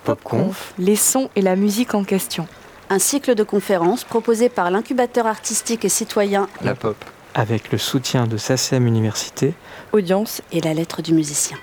[0.04, 2.48] Popconf, les sons et la musique en question.
[2.90, 6.98] Un cycle de conférences proposé par l'incubateur artistique et citoyen La Pop.
[7.34, 9.54] Avec le soutien de SACEM Université.
[9.92, 11.58] Audience et la lettre du musicien.